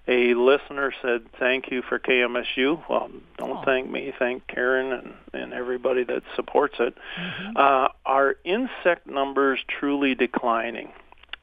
A 0.08 0.34
listener 0.34 0.92
said, 1.00 1.30
"Thank 1.38 1.70
you 1.70 1.82
for 1.82 1.98
KMSU." 1.98 2.82
Well, 2.88 3.10
don't 3.38 3.58
Oh. 3.58 3.62
thank 3.64 3.88
me. 3.88 4.12
Thank 4.18 4.46
Karen 4.48 4.92
and 4.92 5.14
and 5.32 5.52
everybody 5.54 6.02
that 6.04 6.22
supports 6.34 6.78
it. 6.80 6.94
Mhm. 7.16 7.56
Uh, 7.56 7.88
are 8.04 8.36
insect 8.44 9.06
numbers 9.06 9.60
truly 9.68 10.14
declining? 10.14 10.92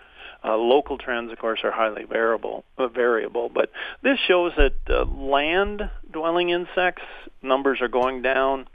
Uh, 0.43 0.57
local 0.57 0.97
trends, 0.97 1.31
of 1.31 1.37
course, 1.37 1.59
are 1.63 1.71
highly 1.71 2.03
variable, 2.03 2.63
uh, 2.77 2.87
variable, 2.87 3.47
but 3.47 3.69
this 4.01 4.17
shows 4.27 4.51
that 4.57 4.73
uh, 4.89 5.05
land-dwelling 5.05 6.49
insects 6.49 7.03
numbers 7.43 7.79
are 7.79 7.87
going 7.87 8.21
down. 8.23 8.67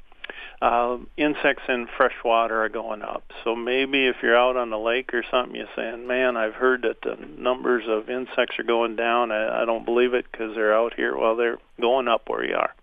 Uh, 0.63 0.97
insects 1.17 1.65
in 1.69 1.87
fresh 1.97 2.15
water 2.25 2.63
are 2.63 2.69
going 2.69 3.03
up. 3.03 3.25
So 3.45 3.55
maybe 3.55 4.07
if 4.07 4.17
you're 4.23 4.37
out 4.37 4.57
on 4.57 4.71
the 4.71 4.79
lake 4.79 5.13
or 5.13 5.23
something, 5.31 5.55
you're 5.55 5.67
saying, 5.77 6.07
"Man, 6.07 6.37
I've 6.37 6.55
heard 6.55 6.83
that 6.83 7.03
the 7.03 7.17
numbers 7.37 7.85
of 7.87 8.09
insects 8.09 8.59
are 8.59 8.65
going 8.65 8.97
down. 8.97 9.33
I, 9.33 9.63
I 9.63 9.65
don't 9.67 9.85
believe 9.85 10.15
it 10.15 10.25
because 10.31 10.55
they're 10.55 10.75
out 10.75 10.95
here. 10.95 11.17
Well, 11.17 11.37
they're 11.37 11.59
going 11.81 12.09
up 12.09 12.29
where 12.29 12.45
you 12.45 12.55
are." 12.55 12.75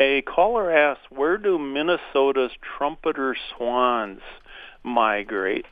A 0.00 0.22
caller 0.22 0.72
asked, 0.72 1.10
"Where 1.10 1.38
do 1.38 1.58
Minnesota's 1.58 2.50
trumpeter 2.76 3.36
swans 3.56 4.20
migrate?" 4.82 5.66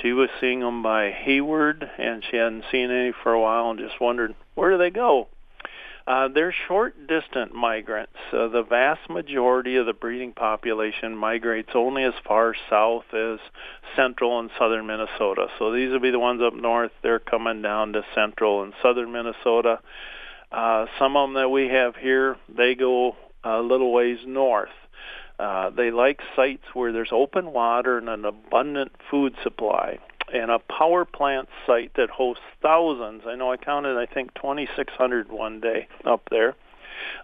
She 0.00 0.12
was 0.12 0.28
seeing 0.40 0.60
them 0.60 0.82
by 0.82 1.10
Hayward, 1.10 1.88
and 1.98 2.24
she 2.28 2.36
hadn't 2.36 2.64
seen 2.70 2.90
any 2.90 3.12
for 3.22 3.32
a 3.32 3.40
while, 3.40 3.70
and 3.70 3.78
just 3.78 4.00
wondered 4.00 4.34
where 4.54 4.70
do 4.70 4.78
they 4.78 4.90
go. 4.90 5.28
Uh, 6.06 6.28
they're 6.28 6.54
short 6.68 7.06
distant 7.06 7.54
migrants. 7.54 8.12
Uh, 8.30 8.48
the 8.48 8.62
vast 8.62 9.08
majority 9.08 9.76
of 9.76 9.86
the 9.86 9.94
breeding 9.94 10.32
population 10.32 11.16
migrates 11.16 11.70
only 11.74 12.04
as 12.04 12.12
far 12.26 12.54
south 12.68 13.04
as 13.14 13.38
central 13.96 14.38
and 14.38 14.50
southern 14.58 14.86
Minnesota. 14.86 15.46
So 15.58 15.72
these 15.72 15.90
will 15.90 16.00
be 16.00 16.10
the 16.10 16.18
ones 16.18 16.42
up 16.42 16.54
north. 16.54 16.92
They're 17.02 17.18
coming 17.18 17.62
down 17.62 17.94
to 17.94 18.04
central 18.14 18.62
and 18.62 18.74
southern 18.82 19.12
Minnesota. 19.12 19.80
Uh, 20.52 20.86
some 20.98 21.16
of 21.16 21.28
them 21.28 21.34
that 21.34 21.48
we 21.48 21.68
have 21.68 21.96
here, 21.96 22.36
they 22.54 22.74
go 22.74 23.16
a 23.42 23.60
little 23.60 23.90
ways 23.90 24.18
north. 24.26 24.68
Uh, 25.38 25.70
they 25.70 25.90
like 25.90 26.20
sites 26.36 26.64
where 26.74 26.92
there's 26.92 27.10
open 27.12 27.52
water 27.52 27.98
and 27.98 28.08
an 28.08 28.24
abundant 28.24 28.92
food 29.10 29.34
supply 29.42 29.98
and 30.32 30.50
a 30.50 30.58
power 30.58 31.04
plant 31.04 31.48
site 31.66 31.92
that 31.94 32.10
hosts 32.10 32.42
thousands. 32.62 33.22
I 33.26 33.34
know 33.34 33.52
I 33.52 33.56
counted, 33.56 33.96
I 33.96 34.06
think, 34.06 34.34
2,600 34.34 35.30
one 35.30 35.60
day 35.60 35.88
up 36.04 36.28
there. 36.30 36.54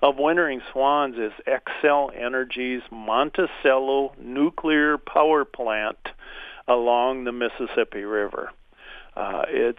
Of 0.03 0.17
wintering 0.19 0.61
swans 0.73 1.17
is 1.17 1.33
Xcel 1.47 2.11
Energy's 2.17 2.83
Monticello 2.91 4.13
nuclear 4.19 4.99
power 4.99 5.45
plant 5.45 5.99
along 6.67 7.25
the 7.25 7.33
Mississippi 7.33 8.03
River. 8.03 8.51
Uh, 9.17 9.45
it's 9.49 9.79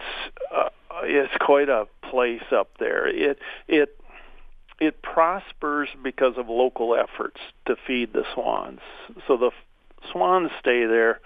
uh, 0.53 0.69
it's 1.03 1.33
quite 1.39 1.69
a 1.69 1.87
place 2.09 2.43
up 2.51 2.77
there. 2.79 3.07
It 3.07 3.39
it 3.67 3.97
it 4.81 5.03
prospers 5.03 5.89
because 6.03 6.33
of 6.37 6.49
local 6.49 6.95
efforts 6.95 7.39
to 7.67 7.75
feed 7.85 8.13
the 8.13 8.23
swans. 8.33 8.79
So 9.27 9.37
the 9.37 9.51
swans 10.11 10.49
stay 10.59 10.87
there 10.87 11.21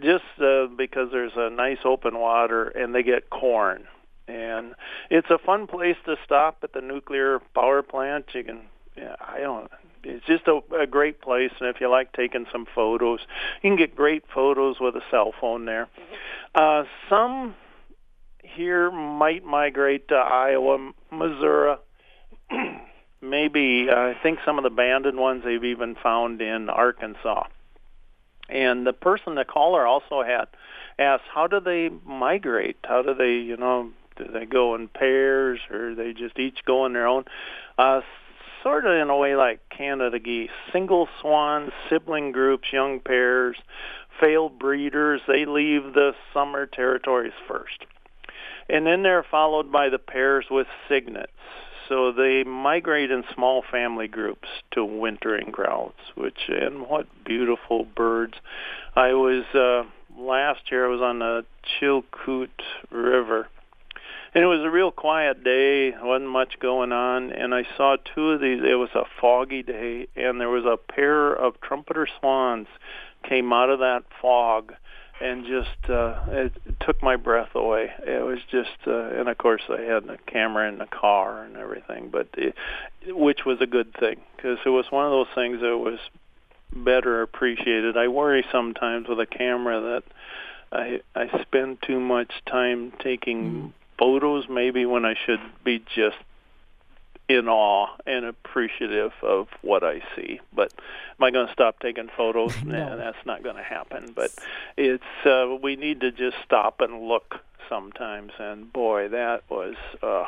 just 0.00 0.24
uh, 0.40 0.66
because 0.66 1.08
there's 1.10 1.32
a 1.36 1.50
nice 1.50 1.78
open 1.84 2.18
water 2.18 2.68
and 2.68 2.94
they 2.94 3.02
get 3.02 3.28
corn. 3.28 3.88
And 4.28 4.76
it's 5.10 5.28
a 5.30 5.38
fun 5.38 5.66
place 5.66 5.96
to 6.06 6.14
stop 6.24 6.58
at 6.62 6.72
the 6.72 6.80
nuclear 6.80 7.40
power 7.54 7.82
plant. 7.82 8.26
You 8.34 8.44
can, 8.44 8.60
yeah, 8.96 9.16
I 9.20 9.40
don't. 9.40 9.68
It's 10.04 10.24
just 10.26 10.46
a, 10.46 10.60
a 10.80 10.86
great 10.86 11.20
place, 11.20 11.50
and 11.60 11.68
if 11.68 11.80
you 11.80 11.88
like 11.88 12.12
taking 12.12 12.46
some 12.50 12.66
photos, 12.72 13.20
you 13.62 13.70
can 13.70 13.76
get 13.76 13.94
great 13.96 14.24
photos 14.32 14.76
with 14.80 14.94
a 14.96 15.02
cell 15.10 15.32
phone 15.40 15.64
there. 15.64 15.88
Uh, 16.54 16.84
some 17.08 17.54
here 18.42 18.90
might 18.90 19.44
migrate 19.44 20.08
to 20.08 20.14
Iowa, 20.14 20.92
Missouri. 21.10 21.76
Maybe 23.22 23.86
uh, 23.88 23.94
I 23.94 24.16
think 24.22 24.40
some 24.44 24.58
of 24.58 24.64
the 24.64 24.70
abandoned 24.70 25.18
ones 25.18 25.44
they've 25.44 25.62
even 25.64 25.94
found 25.94 26.42
in 26.42 26.68
Arkansas. 26.68 27.44
And 28.48 28.86
the 28.86 28.92
person, 28.92 29.36
the 29.36 29.44
caller, 29.44 29.86
also 29.86 30.22
had 30.22 30.48
asked, 30.98 31.24
how 31.32 31.46
do 31.46 31.60
they 31.60 31.88
migrate? 32.04 32.76
How 32.84 33.02
do 33.02 33.14
they, 33.14 33.34
you 33.34 33.56
know, 33.56 33.90
do 34.16 34.24
they 34.30 34.44
go 34.44 34.74
in 34.74 34.88
pairs 34.88 35.60
or 35.70 35.94
they 35.94 36.12
just 36.12 36.38
each 36.38 36.64
go 36.66 36.82
on 36.82 36.92
their 36.92 37.06
own? 37.06 37.24
Uh, 37.78 38.00
sort 38.62 38.86
of 38.86 38.92
in 38.92 39.08
a 39.08 39.16
way 39.16 39.36
like 39.36 39.60
Canada 39.70 40.18
geese, 40.18 40.50
single 40.72 41.08
swans, 41.20 41.70
sibling 41.88 42.32
groups, 42.32 42.72
young 42.72 43.00
pairs, 43.00 43.56
failed 44.20 44.58
breeders. 44.58 45.20
They 45.26 45.44
leave 45.44 45.94
the 45.94 46.12
summer 46.32 46.66
territories 46.66 47.32
first, 47.48 47.86
and 48.68 48.86
then 48.86 49.02
they're 49.02 49.26
followed 49.28 49.72
by 49.72 49.88
the 49.88 49.98
pairs 49.98 50.46
with 50.50 50.66
cygnets. 50.88 51.32
So 51.88 52.12
they 52.12 52.44
migrate 52.44 53.10
in 53.10 53.24
small 53.34 53.62
family 53.70 54.08
groups 54.08 54.48
to 54.72 54.84
wintering 54.84 55.50
grounds, 55.50 55.94
which 56.14 56.48
and 56.48 56.86
what 56.88 57.06
beautiful 57.24 57.84
birds. 57.84 58.34
I 58.94 59.12
was 59.14 59.44
uh 59.54 59.88
last 60.18 60.70
year 60.70 60.86
I 60.86 60.88
was 60.88 61.00
on 61.00 61.18
the 61.18 61.44
Chilkoot 61.80 62.50
River. 62.90 63.48
And 64.34 64.42
it 64.42 64.46
was 64.46 64.60
a 64.60 64.70
real 64.70 64.90
quiet 64.90 65.44
day, 65.44 65.92
wasn't 66.00 66.30
much 66.30 66.58
going 66.58 66.90
on, 66.90 67.32
and 67.32 67.54
I 67.54 67.64
saw 67.76 67.96
two 68.14 68.30
of 68.30 68.40
these. 68.40 68.60
It 68.64 68.76
was 68.76 68.88
a 68.94 69.04
foggy 69.20 69.62
day, 69.62 70.08
and 70.16 70.40
there 70.40 70.48
was 70.48 70.64
a 70.64 70.78
pair 70.78 71.34
of 71.34 71.60
trumpeter 71.60 72.08
swans 72.18 72.66
came 73.28 73.52
out 73.52 73.68
of 73.68 73.80
that 73.80 74.04
fog 74.20 74.72
and 75.20 75.44
just 75.44 75.90
uh 75.90 76.16
it, 76.28 76.52
it 76.66 76.74
took 76.80 77.02
my 77.02 77.16
breath 77.16 77.54
away 77.54 77.90
it 78.06 78.24
was 78.24 78.38
just 78.50 78.70
uh 78.86 79.10
and 79.18 79.28
of 79.28 79.38
course 79.38 79.62
i 79.68 79.80
had 79.80 80.04
a 80.08 80.18
camera 80.26 80.68
in 80.68 80.78
the 80.78 80.86
car 80.86 81.44
and 81.44 81.56
everything 81.56 82.08
but 82.10 82.28
it, 82.34 82.54
which 83.06 83.44
was 83.44 83.58
a 83.60 83.66
good 83.66 83.92
thing 83.98 84.16
because 84.36 84.58
it 84.64 84.70
was 84.70 84.86
one 84.90 85.04
of 85.04 85.10
those 85.12 85.34
things 85.34 85.60
that 85.60 85.76
was 85.78 85.98
better 86.74 87.22
appreciated 87.22 87.96
i 87.96 88.08
worry 88.08 88.44
sometimes 88.50 89.06
with 89.08 89.20
a 89.20 89.26
camera 89.26 89.80
that 89.80 90.02
i 90.72 91.00
i 91.14 91.42
spend 91.42 91.78
too 91.82 92.00
much 92.00 92.32
time 92.46 92.92
taking 93.02 93.42
Mm. 93.42 93.72
photos 93.98 94.44
maybe 94.48 94.86
when 94.86 95.04
i 95.04 95.14
should 95.26 95.40
be 95.64 95.82
just 95.94 96.16
in 97.32 97.48
awe 97.48 97.88
and 98.06 98.24
appreciative 98.24 99.12
of 99.22 99.48
what 99.62 99.82
I 99.82 100.02
see. 100.14 100.40
But 100.52 100.72
am 101.18 101.24
I 101.24 101.30
going 101.30 101.46
to 101.46 101.52
stop 101.52 101.80
taking 101.80 102.08
photos? 102.16 102.54
No. 102.64 102.90
Nah, 102.90 102.96
that's 102.96 103.26
not 103.26 103.42
going 103.42 103.56
to 103.56 103.62
happen. 103.62 104.12
But 104.14 104.30
it's 104.76 105.02
uh, 105.26 105.56
we 105.60 105.76
need 105.76 106.00
to 106.00 106.10
just 106.12 106.36
stop 106.44 106.80
and 106.80 107.02
look 107.08 107.40
sometimes. 107.68 108.32
And 108.38 108.72
boy, 108.72 109.08
that 109.08 109.42
was 109.50 109.74
uh, 110.02 110.26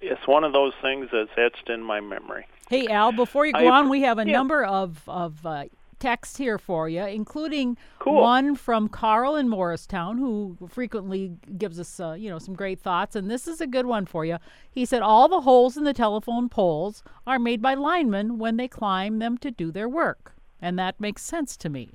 it's 0.00 0.26
one 0.26 0.44
of 0.44 0.52
those 0.52 0.72
things 0.82 1.08
that's 1.12 1.30
etched 1.36 1.68
in 1.70 1.82
my 1.82 2.00
memory. 2.00 2.46
Hey 2.68 2.88
Al, 2.88 3.12
before 3.12 3.46
you 3.46 3.52
go 3.52 3.60
I- 3.60 3.70
on, 3.78 3.88
we 3.88 4.02
have 4.02 4.18
a 4.18 4.26
yeah. 4.26 4.32
number 4.32 4.64
of 4.64 5.00
of 5.06 5.44
uh, 5.46 5.64
texts 5.98 6.36
here 6.36 6.58
for 6.58 6.88
you, 6.88 7.04
including 7.04 7.76
Cool. 7.98 8.20
one 8.20 8.54
from 8.54 8.88
Carl 8.88 9.36
in 9.36 9.48
Morristown, 9.48 10.18
who 10.18 10.56
frequently 10.68 11.32
gives 11.56 11.80
us 11.80 12.00
uh, 12.00 12.12
you 12.12 12.30
know 12.30 12.38
some 12.38 12.54
great 12.54 12.80
thoughts, 12.80 13.16
and 13.16 13.30
this 13.30 13.46
is 13.48 13.60
a 13.60 13.66
good 13.66 13.86
one 13.86 14.06
for 14.06 14.24
you. 14.24 14.38
He 14.70 14.84
said 14.84 15.02
all 15.02 15.28
the 15.28 15.40
holes 15.40 15.76
in 15.76 15.84
the 15.84 15.94
telephone 15.94 16.48
poles 16.48 17.02
are 17.26 17.38
made 17.38 17.62
by 17.62 17.74
linemen 17.74 18.38
when 18.38 18.56
they 18.56 18.68
climb 18.68 19.18
them 19.18 19.38
to 19.38 19.50
do 19.50 19.70
their 19.70 19.88
work, 19.88 20.34
and 20.60 20.78
that 20.78 21.00
makes 21.00 21.22
sense 21.22 21.56
to 21.58 21.68
me. 21.68 21.90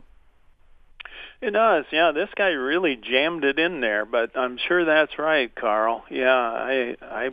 It 1.41 1.51
does, 1.51 1.85
yeah. 1.91 2.11
This 2.11 2.29
guy 2.35 2.49
really 2.49 2.95
jammed 2.95 3.43
it 3.43 3.57
in 3.57 3.81
there, 3.81 4.05
but 4.05 4.37
I'm 4.37 4.57
sure 4.57 4.85
that's 4.85 5.17
right, 5.17 5.53
Carl. 5.55 6.03
Yeah, 6.09 6.35
I 6.35 6.95
I 7.01 7.29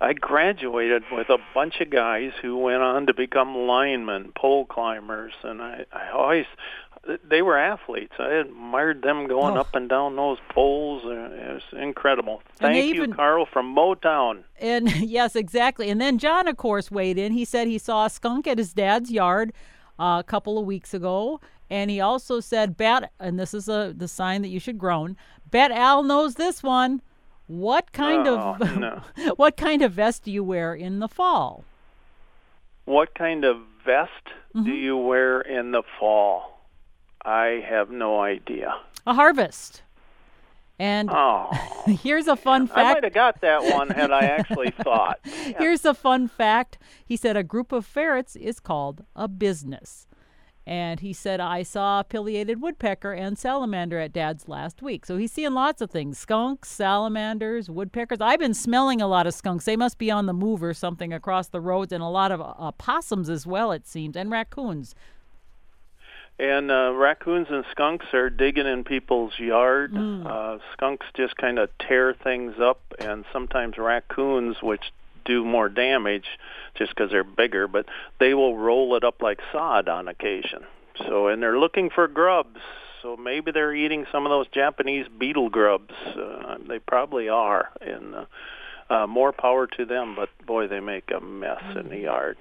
I 0.00 0.12
graduated 0.12 1.04
with 1.10 1.30
a 1.30 1.38
bunch 1.54 1.80
of 1.80 1.90
guys 1.90 2.32
who 2.42 2.56
went 2.58 2.82
on 2.82 3.06
to 3.06 3.14
become 3.14 3.56
linemen, 3.56 4.32
pole 4.36 4.66
climbers, 4.66 5.32
and 5.42 5.62
I 5.62 5.84
I 5.92 6.10
always 6.10 6.46
they 7.24 7.40
were 7.40 7.56
athletes. 7.56 8.14
I 8.18 8.32
admired 8.34 9.02
them 9.02 9.28
going 9.28 9.56
Oh. 9.56 9.60
up 9.60 9.74
and 9.76 9.88
down 9.88 10.16
those 10.16 10.38
poles. 10.48 11.02
It 11.04 11.52
was 11.54 11.62
incredible. 11.80 12.42
Thank 12.56 12.76
you, 12.94 12.94
even- 13.04 13.12
Carl 13.14 13.46
from 13.46 13.72
Motown. 13.74 14.42
And 14.60 14.90
yes, 14.96 15.36
exactly. 15.36 15.88
And 15.88 16.00
then 16.00 16.18
John, 16.18 16.48
of 16.48 16.56
course, 16.56 16.90
weighed 16.90 17.16
in. 17.16 17.32
He 17.32 17.44
said 17.44 17.68
he 17.68 17.78
saw 17.78 18.06
a 18.06 18.10
skunk 18.10 18.46
at 18.48 18.58
his 18.58 18.72
dad's 18.74 19.10
yard 19.12 19.52
uh, 20.00 20.16
a 20.20 20.24
couple 20.26 20.58
of 20.58 20.66
weeks 20.66 20.92
ago, 20.94 21.40
and 21.70 21.90
he 21.90 22.00
also 22.00 22.40
said, 22.40 22.76
"Bet," 22.76 23.10
and 23.20 23.38
this 23.38 23.54
is 23.54 23.68
a 23.68 23.94
the 23.96 24.08
sign 24.08 24.42
that 24.42 24.48
you 24.48 24.58
should 24.60 24.76
groan. 24.78 25.16
Bet 25.50 25.70
Al 25.70 26.02
knows 26.02 26.34
this 26.34 26.62
one. 26.62 27.00
What 27.46 27.92
kind 27.92 28.26
Oh, 28.26 28.56
of 28.60 28.76
no. 28.78 29.02
what 29.36 29.56
kind 29.56 29.82
of 29.82 29.92
vest 29.92 30.24
do 30.24 30.30
you 30.30 30.42
wear 30.42 30.74
in 30.74 30.98
the 30.98 31.08
fall? 31.08 31.64
What 32.84 33.14
kind 33.14 33.44
of 33.44 33.58
vest 33.84 34.10
do 34.54 34.60
Mm-hmm. 34.60 34.70
you 34.72 34.96
wear 34.96 35.40
in 35.42 35.70
the 35.72 35.82
fall? 36.00 36.60
I 37.24 37.62
have 37.68 37.90
no 37.90 38.20
idea. 38.20 38.74
A 39.06 39.14
harvest. 39.14 39.82
And 40.78 41.08
Oh, 41.12 41.50
here's 41.86 42.26
a 42.26 42.36
fun 42.36 42.66
fact. 42.66 42.78
I 42.78 42.92
might 42.94 43.04
have 43.04 43.12
got 43.12 43.40
that 43.42 43.62
one 43.74 43.88
had 43.90 44.10
I 44.10 44.26
actually 44.26 44.70
thought. 44.82 45.20
Here's 45.24 45.84
a 45.84 45.94
fun 45.94 46.28
fact. 46.28 46.78
He 47.04 47.16
said 47.16 47.36
a 47.36 47.42
group 47.42 47.72
of 47.72 47.84
ferrets 47.86 48.34
is 48.36 48.60
called 48.60 49.04
a 49.14 49.28
business. 49.28 50.06
And 50.66 50.98
he 50.98 51.12
said, 51.12 51.38
I 51.38 51.62
saw 51.62 52.00
a 52.00 52.04
pileated 52.04 52.60
woodpecker 52.60 53.12
and 53.12 53.38
salamander 53.38 54.00
at 54.00 54.12
Dad's 54.12 54.48
last 54.48 54.82
week. 54.82 55.06
So 55.06 55.16
he's 55.16 55.30
seeing 55.30 55.52
lots 55.52 55.80
of 55.80 55.92
things 55.92 56.18
skunks, 56.18 56.68
salamanders, 56.68 57.70
woodpeckers. 57.70 58.20
I've 58.20 58.40
been 58.40 58.54
smelling 58.54 59.00
a 59.00 59.06
lot 59.06 59.28
of 59.28 59.34
skunks. 59.34 59.64
They 59.64 59.76
must 59.76 59.96
be 59.96 60.10
on 60.10 60.26
the 60.26 60.32
move 60.32 60.64
or 60.64 60.74
something 60.74 61.12
across 61.12 61.48
the 61.48 61.60
roads, 61.60 61.92
and 61.92 62.02
a 62.02 62.08
lot 62.08 62.32
of 62.32 62.40
uh, 62.40 62.72
possums 62.72 63.30
as 63.30 63.46
well, 63.46 63.70
it 63.70 63.86
seems, 63.86 64.16
and 64.16 64.28
raccoons. 64.30 64.96
And 66.38 66.70
uh, 66.70 66.92
raccoons 66.94 67.46
and 67.48 67.64
skunks 67.70 68.06
are 68.12 68.28
digging 68.28 68.66
in 68.66 68.84
people's 68.84 69.38
yard. 69.38 69.92
Mm. 69.92 70.26
Uh, 70.26 70.58
skunks 70.72 71.06
just 71.16 71.36
kind 71.36 71.58
of 71.58 71.70
tear 71.78 72.12
things 72.12 72.56
up, 72.60 72.80
and 72.98 73.24
sometimes 73.32 73.78
raccoons, 73.78 74.56
which 74.62 74.92
do 75.26 75.44
more 75.44 75.68
damage 75.68 76.26
just 76.76 76.94
because 76.94 77.10
they're 77.10 77.24
bigger, 77.24 77.66
but 77.68 77.86
they 78.20 78.34
will 78.34 78.56
roll 78.56 78.96
it 78.96 79.04
up 79.04 79.20
like 79.22 79.40
sod 79.52 79.88
on 79.88 80.08
occasion. 80.08 80.60
So, 81.06 81.28
and 81.28 81.42
they're 81.42 81.58
looking 81.58 81.90
for 81.90 82.08
grubs. 82.08 82.60
So 83.02 83.16
maybe 83.16 83.52
they're 83.52 83.74
eating 83.74 84.06
some 84.10 84.24
of 84.26 84.30
those 84.30 84.48
Japanese 84.48 85.06
beetle 85.18 85.50
grubs. 85.50 85.92
Uh, 86.06 86.56
they 86.66 86.78
probably 86.78 87.28
are, 87.28 87.70
and 87.80 88.14
uh, 88.14 88.24
uh, 88.90 89.06
more 89.06 89.32
power 89.32 89.66
to 89.76 89.84
them. 89.84 90.14
But 90.16 90.28
boy, 90.46 90.66
they 90.68 90.80
make 90.80 91.10
a 91.16 91.20
mess 91.20 91.62
in 91.78 91.88
the 91.88 91.98
yard. 91.98 92.36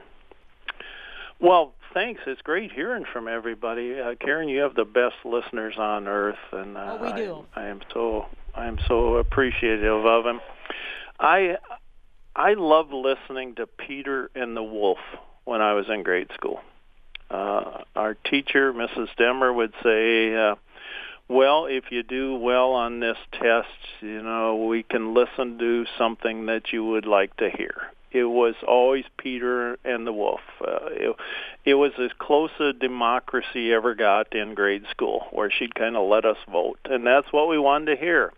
Well, 1.39 1.73
thanks. 1.93 2.21
It's 2.25 2.41
great 2.41 2.71
hearing 2.71 3.03
from 3.11 3.27
everybody. 3.27 3.99
Uh, 3.99 4.15
Karen, 4.19 4.47
you 4.47 4.59
have 4.61 4.75
the 4.75 4.85
best 4.85 5.15
listeners 5.25 5.75
on 5.77 6.07
earth, 6.07 6.37
and 6.51 6.77
uh, 6.77 6.97
Oh, 6.99 7.05
we 7.05 7.13
do. 7.13 7.45
I, 7.55 7.63
I 7.63 7.65
am 7.67 7.81
so 7.93 8.25
I 8.55 8.67
am 8.67 8.77
so 8.87 9.17
appreciative 9.17 10.05
of 10.05 10.23
them. 10.23 10.39
I 11.19 11.57
I 12.37 12.55
love 12.55 12.91
listening 12.91 13.55
to 13.55 13.65
Peter 13.65 14.29
and 14.35 14.57
the 14.57 14.63
Wolf 14.63 14.97
when 15.45 15.61
I 15.61 15.73
was 15.73 15.85
in 15.87 16.03
grade 16.03 16.27
school. 16.33 16.59
Uh, 17.31 17.83
our 17.95 18.13
teacher, 18.13 18.73
Mrs. 18.73 19.07
Demmer, 19.17 19.55
would 19.55 19.73
say, 19.81 20.35
uh, 20.35 20.55
"Well, 21.29 21.65
if 21.65 21.91
you 21.91 22.03
do 22.03 22.35
well 22.35 22.73
on 22.73 22.99
this 22.99 23.17
test, 23.31 23.69
you 24.01 24.21
know, 24.21 24.65
we 24.65 24.83
can 24.83 25.13
listen 25.13 25.57
to 25.59 25.85
something 25.97 26.47
that 26.47 26.73
you 26.73 26.83
would 26.83 27.05
like 27.05 27.37
to 27.37 27.49
hear." 27.49 27.89
It 28.11 28.25
was 28.25 28.55
always 28.67 29.05
Peter 29.17 29.79
and 29.85 30.05
the 30.05 30.11
Wolf. 30.11 30.41
Uh, 30.59 30.87
it, 30.91 31.15
it 31.63 31.73
was 31.75 31.93
as 31.97 32.11
close 32.19 32.51
a 32.59 32.73
democracy 32.73 33.71
ever 33.71 33.95
got 33.95 34.35
in 34.35 34.55
grade 34.55 34.85
school, 34.91 35.27
where 35.31 35.49
she'd 35.49 35.73
kind 35.73 35.95
of 35.95 36.09
let 36.09 36.25
us 36.25 36.37
vote, 36.51 36.79
and 36.83 37.07
that's 37.07 37.31
what 37.31 37.47
we 37.47 37.57
wanted 37.57 37.95
to 37.95 38.01
hear. 38.01 38.33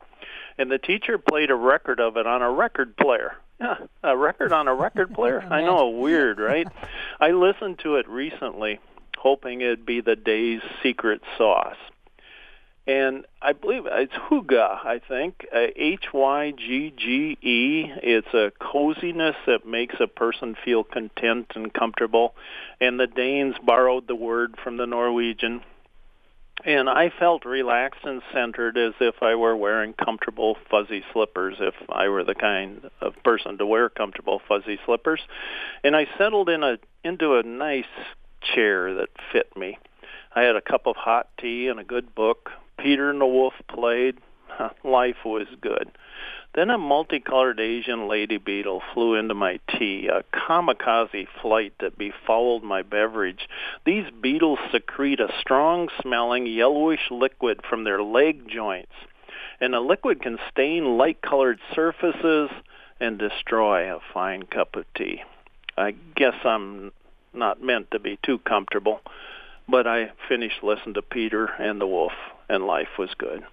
And 0.60 0.70
the 0.70 0.78
teacher 0.78 1.18
played 1.18 1.50
a 1.50 1.56
record 1.56 2.00
of 2.00 2.16
it 2.16 2.28
on 2.28 2.44
a 2.44 2.52
record 2.52 2.96
player. 2.96 3.38
Yeah, 3.60 3.76
a 4.04 4.18
record 4.18 4.54
on 4.54 4.68
a 4.68 4.74
record 4.74 5.14
player. 5.14 5.42
I 5.42 5.62
know, 5.62 5.90
weird, 5.90 6.40
right? 6.40 6.68
I 7.20 7.32
listened 7.32 7.80
to 7.80 7.96
it 7.96 8.08
recently, 8.08 8.80
hoping 9.18 9.62
it'd 9.62 9.86
be 9.86 10.02
the 10.02 10.16
day's 10.16 10.62
secret 10.84 11.22
sauce. 11.38 11.78
And 12.88 13.26
I 13.42 13.52
believe 13.52 13.86
it's 13.86 14.14
hygge, 14.14 14.58
I 14.58 15.02
think, 15.06 15.46
uh, 15.54 15.68
H-Y-G-G-E. 15.76 17.42
It's 18.02 18.34
a 18.34 18.54
coziness 18.60 19.36
that 19.46 19.68
makes 19.68 19.96
a 20.00 20.08
person 20.08 20.56
feel 20.64 20.86
content 20.86 21.52
and 21.56 21.74
comfortable. 21.74 22.34
And 22.80 22.98
the 22.98 23.08
Danes 23.08 23.56
borrowed 23.62 24.08
the 24.08 24.16
word 24.16 24.56
from 24.64 24.78
the 24.78 24.88
Norwegian. 24.88 25.64
And 26.66 26.90
I 26.90 27.12
felt 27.18 27.46
relaxed 27.46 28.04
and 28.04 28.22
centered 28.34 28.78
as 28.78 28.94
if 29.00 29.22
I 29.22 29.36
were 29.36 29.56
wearing 29.56 29.94
comfortable 29.94 30.58
fuzzy 30.70 31.04
slippers, 31.14 31.58
if 31.60 31.76
I 31.90 32.10
were 32.10 32.24
the 32.24 32.36
kind 32.36 32.90
of 33.00 33.14
person 33.24 33.58
to 33.60 33.66
wear 33.66 33.90
comfortable 33.90 34.42
fuzzy 34.48 34.80
slippers. 34.86 35.22
And 35.84 35.96
I 35.96 36.08
settled 36.18 36.50
in 36.50 36.64
a 36.64 36.78
into 37.04 37.36
a 37.36 37.44
nice 37.44 37.86
chair 38.42 38.96
that 38.96 39.10
fit 39.32 39.56
me. 39.56 39.78
I 40.36 40.42
had 40.42 40.56
a 40.56 40.62
cup 40.62 40.88
of 40.88 40.96
hot 40.96 41.30
tea 41.40 41.68
and 41.68 41.80
a 41.80 41.84
good 41.84 42.14
book. 42.16 42.50
Peter 42.78 43.10
and 43.10 43.22
the 43.22 43.26
Wolf 43.26 43.54
played. 43.68 44.18
Life 44.84 45.26
was 45.26 45.48
good. 45.62 45.92
Then 46.54 46.70
a 46.70 46.78
multicolored 46.78 47.60
Asian 47.60 48.08
lady 48.08 48.38
beetle 48.38 48.82
flew 48.94 49.14
into 49.16 49.36
my 49.36 49.60
tea, 49.70 50.08
a 50.08 50.24
kamikaze 50.36 51.28
flight 51.42 51.74
that 51.80 51.98
befouled 51.98 52.64
my 52.64 52.82
beverage. 52.82 53.48
These 53.86 54.10
beetles 54.22 54.60
secrete 54.72 55.20
a 55.20 55.32
strong-smelling 55.40 56.48
yellowish 56.48 57.12
liquid 57.12 57.62
from 57.70 57.84
their 57.84 58.02
leg 58.02 58.50
joints, 58.50 58.94
and 59.60 59.74
the 59.74 59.80
liquid 59.80 60.22
can 60.22 60.40
stain 60.52 60.98
light-colored 60.98 61.60
surfaces 61.76 62.50
and 63.00 63.20
destroy 63.20 63.94
a 63.94 64.00
fine 64.14 64.44
cup 64.44 64.76
of 64.76 64.86
tea. 64.96 65.22
I 65.78 65.94
guess 66.16 66.34
I'm 66.44 66.92
not 67.34 67.62
meant 67.62 67.92
to 67.92 68.00
be 68.00 68.18
too 68.24 68.40
comfortable, 68.40 69.02
but 69.70 69.86
I 69.86 70.12
finished 70.28 70.64
listening 70.64 70.96
to 70.96 71.04
Peter 71.04 71.46
and 71.46 71.80
the 71.80 71.86
Wolf, 71.86 72.14
and 72.50 72.66
life 72.66 72.98
was 72.98 73.14
good. 73.16 73.44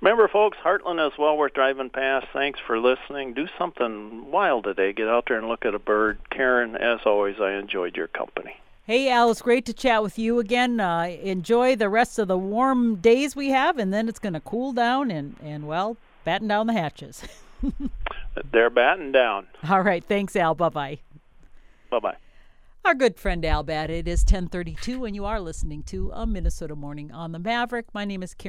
Remember, 0.00 0.28
folks, 0.28 0.58
Hartland 0.62 1.04
is 1.06 1.18
well 1.18 1.36
worth 1.36 1.54
driving 1.54 1.90
past. 1.90 2.26
Thanks 2.32 2.60
for 2.66 2.78
listening. 2.78 3.34
Do 3.34 3.48
something 3.58 4.30
wild 4.30 4.64
today. 4.64 4.92
Get 4.92 5.08
out 5.08 5.24
there 5.28 5.38
and 5.38 5.48
look 5.48 5.64
at 5.64 5.74
a 5.74 5.78
bird. 5.78 6.18
Karen, 6.30 6.76
as 6.76 7.00
always, 7.06 7.36
I 7.40 7.52
enjoyed 7.52 7.96
your 7.96 8.08
company. 8.08 8.60
Hey, 8.84 9.10
Al, 9.10 9.30
it's 9.32 9.42
great 9.42 9.66
to 9.66 9.72
chat 9.72 10.02
with 10.02 10.16
you 10.18 10.38
again. 10.38 10.78
Uh, 10.78 11.16
enjoy 11.20 11.74
the 11.74 11.88
rest 11.88 12.20
of 12.20 12.28
the 12.28 12.38
warm 12.38 12.96
days 12.96 13.34
we 13.34 13.48
have, 13.50 13.78
and 13.78 13.92
then 13.92 14.08
it's 14.08 14.20
going 14.20 14.34
to 14.34 14.40
cool 14.40 14.72
down 14.72 15.10
and, 15.10 15.34
and, 15.42 15.66
well, 15.66 15.96
batten 16.24 16.46
down 16.46 16.68
the 16.68 16.72
hatches. 16.72 17.24
They're 18.52 18.70
batting 18.70 19.10
down. 19.10 19.48
All 19.68 19.80
right. 19.80 20.04
Thanks, 20.04 20.36
Al. 20.36 20.54
Bye 20.54 20.68
bye. 20.68 20.98
Bye 21.90 21.98
bye. 21.98 22.16
Our 22.86 22.94
good 22.94 23.18
friend 23.18 23.44
Al 23.44 23.64
Batt. 23.64 23.90
It 23.90 24.06
is 24.06 24.20
1032, 24.20 25.06
and 25.06 25.16
you 25.16 25.24
are 25.24 25.40
listening 25.40 25.82
to 25.84 26.12
a 26.14 26.24
Minnesota 26.24 26.76
Morning 26.76 27.10
on 27.10 27.32
the 27.32 27.40
Maverick. 27.40 27.86
My 27.92 28.04
name 28.04 28.22
is 28.22 28.32
Karen. 28.32 28.44